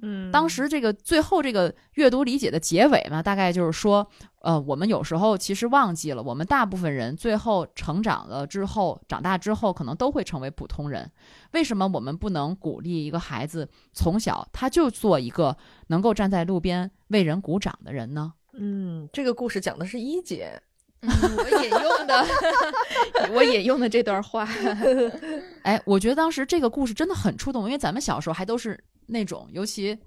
[0.03, 4.07] 嗯，当时这个最后这个阅读理解的结尾嘛，大概就是说，
[4.41, 11.11] 呃，我们有时候其实忘记了，我们大部分人最后成长了之后，长大之后可能都会成为普通人。
[11.51, 15.55] 为什么我们不能鼓励一个孩子从小他就做一个
[15.87, 18.33] 能够站在路边为人鼓掌的人呢？
[18.53, 20.59] 嗯，这个故事讲的是一姐，
[21.01, 22.25] 嗯我引用的，
[23.33, 24.47] 我引用的这段话，
[25.63, 29.97] 哎，我觉得当时这个故事真的很触动，因为咱们小时候还都是那种，尤其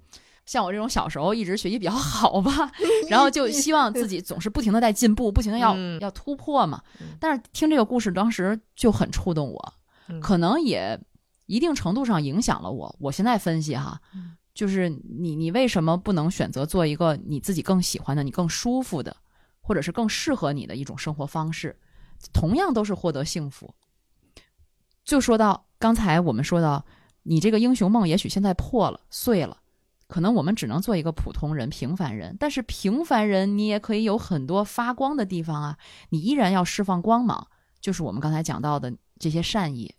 [0.45, 2.71] 像我这种小时候一直学习比较好吧，
[3.09, 5.99] 然后就希望自己总是不停的在进步，不停的要、嗯。
[5.99, 6.81] 要突破嘛。
[7.01, 7.07] 嗯。
[7.19, 9.73] 但是听这个故事当时就很触动我，
[10.07, 10.19] 嗯。
[10.21, 10.97] 可能也
[11.47, 12.95] 一定程度上影响了我。
[12.99, 14.35] 我现在分析哈，嗯。
[14.53, 14.87] 就是
[15.19, 19.13] 你你为什么不能选择做一个你自己更喜欢的、你更舒服的，
[19.65, 21.75] 或者是更适合你的一种生活方式？
[22.31, 23.73] 同样都是获得幸福。
[25.03, 26.85] 就说到刚才我们说到，
[27.23, 29.57] 你这个英雄梦也许现在破了、碎了，
[30.07, 32.37] 可能我们只能做一个普通人、平凡人。
[32.39, 35.77] 但是平凡人你也可以有很多发光的地方啊，
[36.09, 37.47] 你依然要释放光芒，
[37.81, 39.93] 就是我们刚才讲到的这些善意。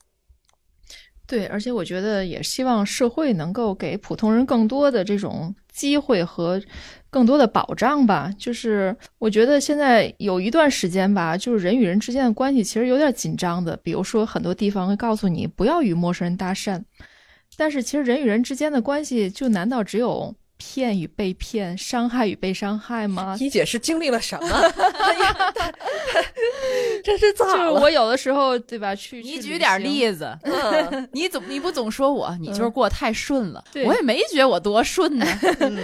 [1.26, 6.62] 对，而且我觉得也希望社会能够给普通人更多的这种机会和
[7.10, 8.32] 更多的保障吧。
[8.38, 13.76] 就是我觉得现在有一段时间吧，就是人与人之间的关系其实有点紧张的。
[13.78, 16.80] 比如说很多地方会告诉你不要与陌生人搭讪，
[17.56, 23.36] 但是其实人与人之间的关系，就难道只有骗与被骗、伤害与被伤害吗？
[23.40, 24.48] 一姐是经历了什么？
[27.04, 27.72] 这是咋就是了？
[27.74, 28.94] 我有的时候，对吧？
[28.94, 35.26] 去你举点，例子，嗯 你总你不总说我，你就是嗯过太顺了，对我也没觉得我多顺呢。
[35.60, 35.78] 嗯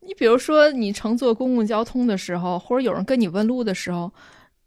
[0.00, 4.12] 你比如说，你乘坐公共交通的时候，或者有人跟你问路的时候，呃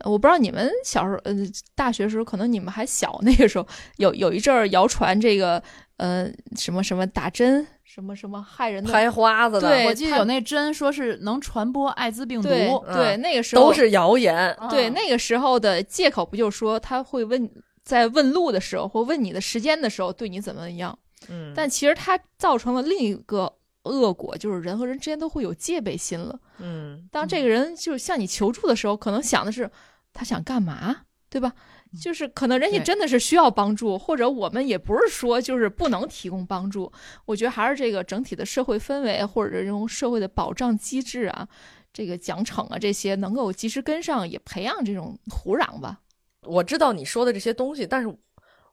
[0.05, 1.35] 我不知道你们小时候，呃，
[1.75, 5.61] 大学时候可能你们还小，那个时候有有一阵儿谣传这个，
[5.97, 14.55] 呃，什么什么打针，什么什么害人的，拍花子的，对我记得有那针说是能传播艾滋病毒，对嗯对，那个时候都是谣言。
[14.69, 17.49] 对啊那个时候的借口不就是说他会问，
[17.83, 20.97] 在问路的时候或问你的时间的时候对你怎么样？
[21.29, 26.39] 嗯，但其实它造成了另一个恶果，就是人和人之间都会有戒备心了。
[26.57, 29.69] 嗯当这个人就是向你求助的时候，可能想的是
[30.13, 31.53] 他想干嘛，对吧？
[32.01, 36.89] 就是可能人家真的是需要帮助，或者我们也不是说就是不能提供帮助。
[37.25, 41.45] 我觉得还是这个整体的社会氛围，或者这种社会的保障机制啊，
[41.91, 45.99] 这个奖惩啊这些能够及时跟上，也培养这种土壤吧。
[46.43, 48.07] 我知道你说的这些东西，但是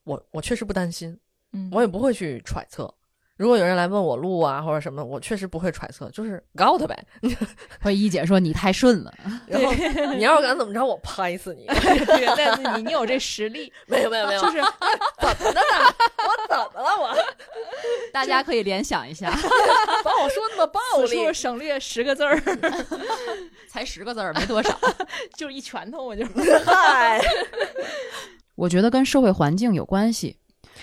[0.04, 1.18] 我我确实不担心，
[1.52, 2.94] 嗯，我也不会去揣测。
[3.38, 7.06] 如果有人来问我路啊或者什么，我确实不会揣测，就是告他呗。
[7.80, 9.14] 或者一姐说你太顺了，
[9.46, 9.72] 然后
[10.16, 11.64] 你要是敢怎么着，我拍死你！
[12.04, 14.58] 对，但是你你有这实力，没有没有没有，就是
[15.20, 15.94] 怎么的呢？
[16.18, 16.96] 我怎么了？
[17.00, 17.16] 我
[18.12, 19.30] 大家可以联想一下，
[20.02, 22.42] 把我说那么暴力，省略十个字儿，
[23.70, 24.76] 才十个字儿，没多少。
[25.36, 26.26] 就一拳头，我就
[26.64, 27.20] 嗨，
[28.56, 30.36] 我觉得跟社会环境有关系，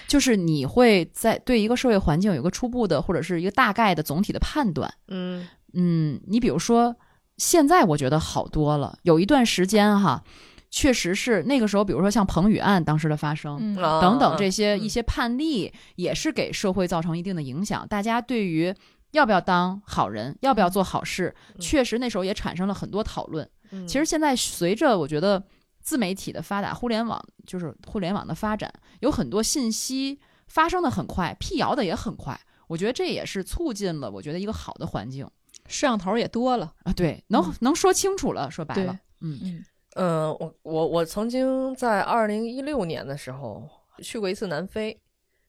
[0.08, 4.94] 就是你会在对一个社会环境有一个初步的或者是一个大概的总体的判断。
[5.08, 6.96] 嗯嗯，你比如说，
[7.38, 8.98] 现在我觉得好多了。
[9.04, 10.24] 有一段时间哈，
[10.70, 17.86] 确实是那个时候，比如说像彭宇案当时的发生，等等这些嗯一些判例，也是给社会造成一定的影响。
[17.88, 18.74] 大家对于
[19.12, 23.48] 要不要当好人，要不要做好事，嗯确实那时候也产生了很多讨论。
[23.72, 25.44] 嗯其实现在随着我觉得
[25.86, 32.38] 自媒体的发达，互联网就是互联网的发展，有很多信息发生的很快，辟谣的也很快。
[32.68, 35.24] 我觉得这也是促进了我觉得一个好的环境
[35.68, 36.74] 摄像头也多了。
[36.84, 39.66] 啊，对，能、嗯能说清楚了，说白了对，嗯嗯
[39.96, 43.70] 嗯，我我我曾经在二零一六年的时候
[44.00, 45.00] 去过一次南非，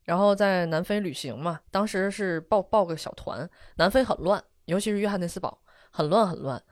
[0.05, 5.59] 然后在南非旅行嘛，当时是报报个小团，南非很乱，尤其是约翰内斯堡，
[5.91, 6.63] 很乱很乱。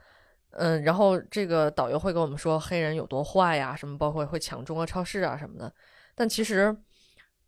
[0.55, 5.73] 嗯，然后这个导游会跟我们说黑人有多坏呀，什么包括会抢中国超市啊什么的，
[6.15, 6.75] 但其实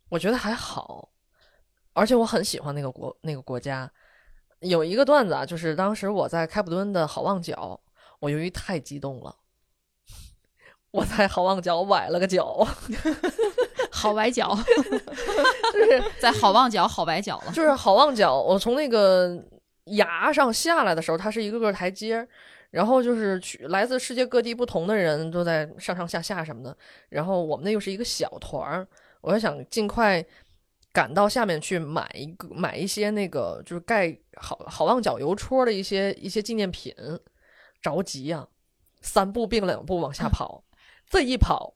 [0.08, 1.08] 我觉得还好，
[1.92, 3.90] 而且我很喜欢那个国那个国家。
[4.60, 7.80] 有一个段子啊，就是当时我在开普敦的好望角，
[8.18, 9.34] 我由于太激动了。
[10.90, 12.66] 我在好望角崴了个脚，
[13.92, 14.56] 好崴脚，
[15.72, 17.52] 就是在好望角好崴脚了。
[17.52, 19.40] 就是好望角，我从那个
[19.84, 22.26] 崖上下来的时候，它是一个个台阶，
[22.70, 26.76] 然后就是去来自世界各地不同的人都在上上下下什么的，
[27.08, 28.86] 然后我们那又是一个小团儿，
[29.20, 30.24] 我就想尽快
[30.92, 36.94] 赶到下面去买一个买一些那个就是盖好好望角邮戳的一些一些纪念品，
[37.80, 38.46] 着急呀、
[39.00, 40.64] 三步并两步往下跑。
[41.08, 41.74] 这一跑，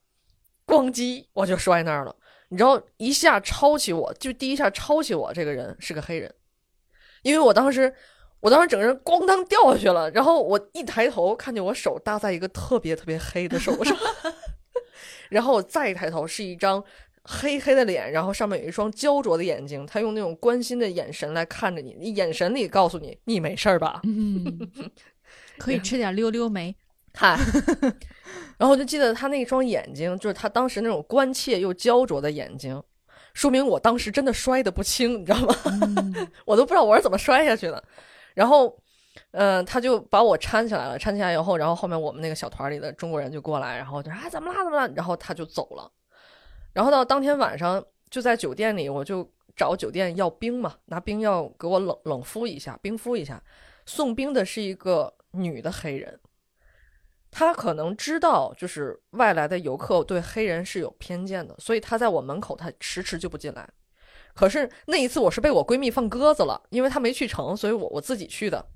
[0.67, 2.15] 咣叽，我就摔那儿了。
[2.49, 6.35] 你知道，一下抄起我，就第一下抄起我这个人是个黑人，
[7.23, 7.95] 因为我当时，
[8.43, 10.11] 我当时整个人咣当掉下去了。
[10.11, 13.97] 然后我一抬头，看见我手搭在一个特别特别黑的手上，
[15.31, 16.83] 然后我再一抬头，是一张
[17.23, 24.01] 黑黑的脸，然后上面有一双焦灼的眼睛，他用那种关心的眼神来看着你，你眼神里告诉你，你没事儿吧？
[24.03, 24.59] 嗯，
[25.57, 26.75] 可以吃点溜溜梅。
[27.15, 27.39] 嗨，
[28.57, 32.83] 然后我就记得他那双眼睛，就是他当时那种关切又焦灼的眼睛，
[33.35, 35.55] 说明我当时真的摔得不轻，你知道吗？
[36.47, 37.85] 我都不知道我是怎么摔下去的。
[38.35, 38.77] 然后，
[39.33, 45.91] 嗯、他就把我搀起来了，搀起来以后，然后后面我们那个小团里的中国人就过来，然后就啊怎么啦怎么啦，然后他就走了。
[46.73, 53.43] 然后到当天晚上就在酒店里，我就找酒店要冰嘛，拿冰要给我冷冷敷一下，冰敷一下。
[53.85, 56.19] 送冰的是一个女的黑人。
[57.31, 63.69] 他可能知道，就是外来的游客对黑人是有偏见的，所以他在我门口，他迟迟就不进来。
[64.35, 68.67] 可是那一次我是被我闺蜜放鸽子了，因为她没去成，所以我我自己去的。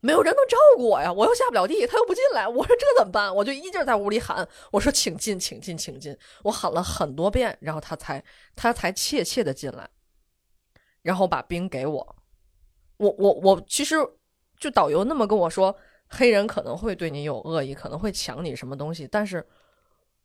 [0.00, 3.34] 没有人能照顾我呀，我又下不了地，他又不进来，我说这怎么办？
[3.34, 6.16] 我就一劲儿在屋里喊，我说请进，请进，请进。
[6.44, 8.22] 我喊了很多遍，然后他才
[8.54, 9.90] 他才怯怯的进来，
[11.02, 12.16] 然后把冰给我。
[12.98, 13.96] 我我我其实
[14.56, 15.76] 就导游那么跟我说，
[16.06, 19.44] 黑人可能会对你有恶意，可能会抢你什么东西，但是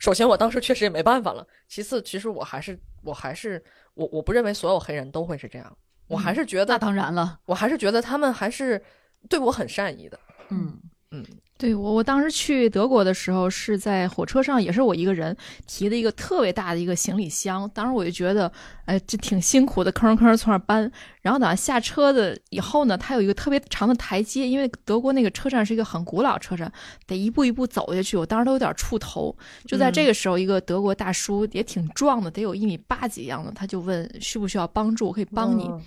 [0.03, 5.77] 首先我当时确实也没办法了，其次其实我还是我还是我我不认为所有黑人都会是这样，
[6.07, 7.39] 我还是觉得那、当然了。
[7.45, 8.83] 我还是觉得他们还是
[9.29, 10.19] 对我很善意的。
[10.49, 10.77] 嗯
[11.15, 11.23] 嗯，
[11.59, 15.37] 对我，我当时去德国的时候是在火车上，也是我一个人
[15.67, 17.69] 提的一个特别大的一个行李箱。
[17.71, 18.51] 当时我就觉得，
[18.85, 20.91] 哎，这挺辛苦的，吭吭从那儿搬。
[21.21, 26.71] 然后等下下车的以后呢，它有一个特别长的台阶，因为德国那个车站是一个很古老车站，
[27.05, 28.17] 得一步一步走下去。
[28.17, 29.37] 我当时都有点怵头。
[29.67, 35.65] 就在这个时候，一个德国大叔也挺壮的，得有一米八几样的，他就问需不需要帮助，我可以帮你。
[35.65, 35.81] 嗯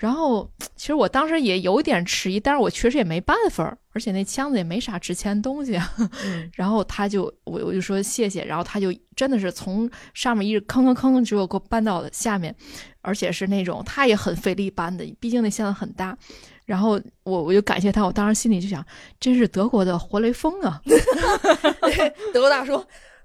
[0.00, 5.92] 然后其实我当时也有点迟疑，但是我确实也没办法，而且那箱子也没啥值钱东西啊。
[6.24, 12.54] 嗯然后他就我我就说谢谢，然后他就真的是从上面一直吭吭吭，只有给我搬到了下面，
[13.02, 16.16] 而且是那种他也很费力搬的，毕竟那箱子很大。
[16.64, 18.82] 然后我我就感谢他，我当时心里就想，
[19.20, 20.80] 真是德国的活雷锋啊！
[22.32, 22.82] 德国大叔，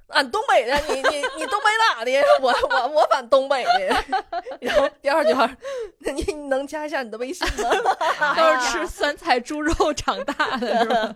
[0.10, 2.12] 俺东北的，你你你东北哪的？
[2.42, 4.04] 我我我反东北的。
[4.62, 5.50] 然后第二句话，
[6.00, 7.70] 你你能加一下你的微信吗？
[8.38, 11.16] 都是吃酸菜猪肉长大的，是吧？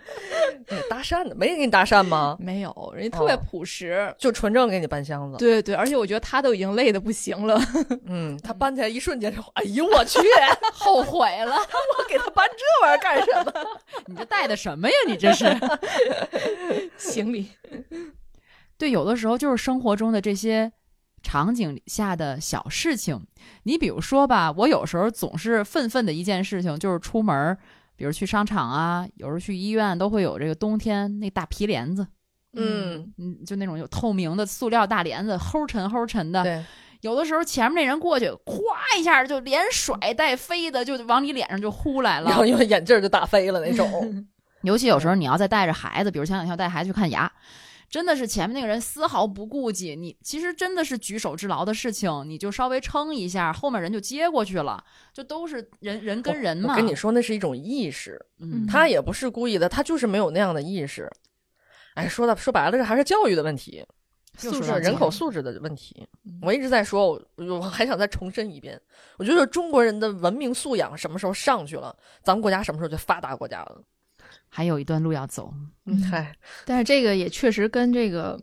[0.65, 2.35] 对搭讪的，没人给你搭讪吗？
[2.39, 4.13] 没有，人家特别哦朴实。
[4.17, 5.37] 就纯正给你搬箱子。
[5.37, 7.61] 对对，而且我觉得他都已经累的不行了。
[8.07, 10.19] 嗯，他搬起来一瞬间就，哎呦我去，
[10.73, 13.53] 后悔了，我给他搬这玩意儿干什么？
[14.07, 14.95] 你这带的什么呀？
[15.05, 15.45] 你这是？
[16.97, 17.49] 行李，
[18.79, 20.71] 对，有的时候就是生活中的这些
[21.21, 23.21] 场景下的小事情。
[23.63, 27.57] 你比如说吧，我有时候总是愤愤的一件事情，就是出门儿，
[27.97, 32.07] 比如去商场啊，有时候去医院都会有这个冬天那大皮帘子，
[32.53, 36.41] 嗯，嗯，就那种有透明的塑料大帘子，齁沉齁沉的。
[36.41, 36.63] 对，
[37.01, 42.29] 有的时候前面那人过去，咵一下就连甩带飞的，就往你脸上就呼来了。
[42.29, 44.25] 然后因为眼镜儿就打飞了那种。
[44.63, 47.31] 尤其有时候你要再带着孩子，比如前两天我带孩子去看牙，
[47.89, 56.73] 真的是前面那个人丝毫不顾忌，你其实真的是举手之劳的事情，你就稍微撑一下，后面人就接过去了，就都是人人跟人嘛。
[56.73, 61.09] 我跟你说，那是一种意识，嗯，他也不是故意的，他就是没有那样的意识。
[61.95, 63.83] 哎，说的说白了，这还是教育的问题，
[64.43, 66.39] 又素质、人口素质的问题嗯。
[66.43, 68.79] 我一直在说，我我还想再重申一遍，
[69.17, 73.81] 我觉得中国人的文明素养什么时候上去了，咱们国家什么时候就发达国家了。
[74.49, 75.53] 还有一段路要走。
[75.85, 76.35] 嗯，嗨，
[76.65, 78.39] 但是这个也确实跟这个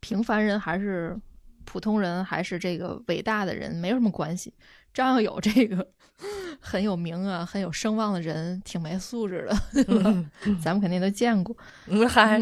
[0.00, 1.18] 平凡人还是
[1.64, 4.54] 普通人还是这个伟大的人没有什么关系。
[4.92, 5.86] 张耀有这个
[6.60, 10.24] 很有名啊、很有声望的人，挺没素质的，对吧？
[10.62, 11.56] 咱们肯定都见过。
[11.86, 12.40] 嗯，嗨，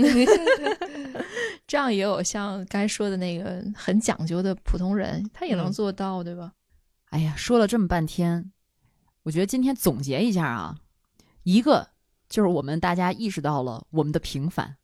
[1.67, 6.53] 这样也有像刚才说的那个很讲究的普通人，他也能嗯做到，对吧？
[7.07, 8.53] 哎呀，说了这么半天，
[9.23, 10.77] 我觉得今天总结一下啊，
[11.45, 11.92] 一个
[12.33, 14.75] 就是我们大家意识到了我们的平凡，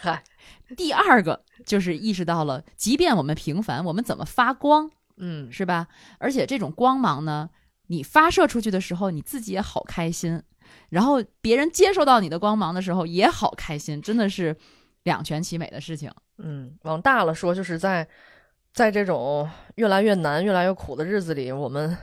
[0.00, 0.24] 嗨，
[0.76, 5.86] 第二个就是意识到了，即便我们平凡，我们怎么发光，嗯，是吧？
[6.18, 7.48] 而且这种光芒呢，
[7.86, 10.42] 你发射出去的时候，你自己也好开心，
[10.88, 14.56] 然后别人接受到你的光芒的时候也好开心，真的是
[15.04, 16.10] 两全其美的事情。
[16.38, 18.08] 嗯，往大了说，就是在
[18.72, 21.96] 在这种越来越难、越来越苦的日子里，我们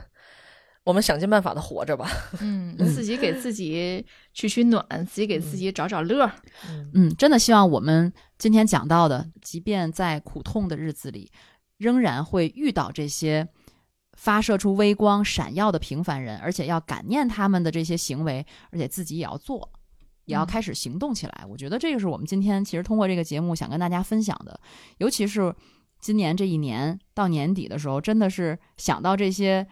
[0.84, 2.06] 我们想尽办法的活着吧。
[2.40, 4.04] 嗯，自己给自己
[4.34, 6.32] 取取暖，自己给自己找找乐儿。
[6.68, 11.32] 嗯嗯，真的希望我们今天讲到的，即便在苦痛的日子里，
[11.78, 13.48] 仍然会遇到这些
[14.12, 19.66] 发射出微光、闪耀的平凡人，而且要感念他们的这些行为，而且自己也要做，
[20.26, 21.46] 也要嗯开始行动起来。
[21.48, 24.60] 我觉得这个是我们今天其实通过这个节目想跟大家分享的，
[24.98, 25.54] 尤其是
[25.98, 29.66] 今年这一年到年底的时候，真的是想到这些。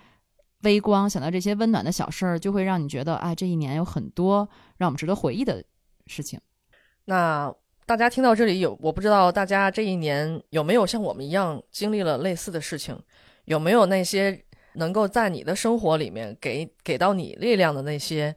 [0.62, 5.62] 微光，想到这些温暖的小事儿，就会让你觉得，哎，这一年有很多让我们值得回忆的
[6.06, 6.40] 事情。
[7.04, 7.52] 那
[7.84, 12.98] 大家听到这里有，我不知道大家这一年有没有像我们一样经历了类似的事情，
[13.46, 14.44] 有没有那些
[14.74, 18.34] 能够在你的生活里面给给到你力量的那些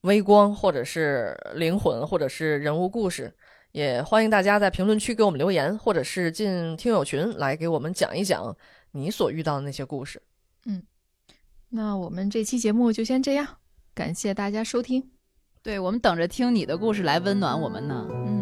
[0.00, 3.32] 微光，或者是灵魂，或者是人物故事。
[3.70, 8.54] 也欢迎大家在评论区给我们留言，或者是进听友群来给我们讲一讲
[8.90, 10.20] 你所遇到的那些故事。
[11.74, 13.46] 那我们这期节目就先这样，
[13.94, 15.10] 感谢大家收听。
[15.62, 18.06] 对我们等着听你的故事来温暖我们呢。
[18.10, 18.41] 嗯。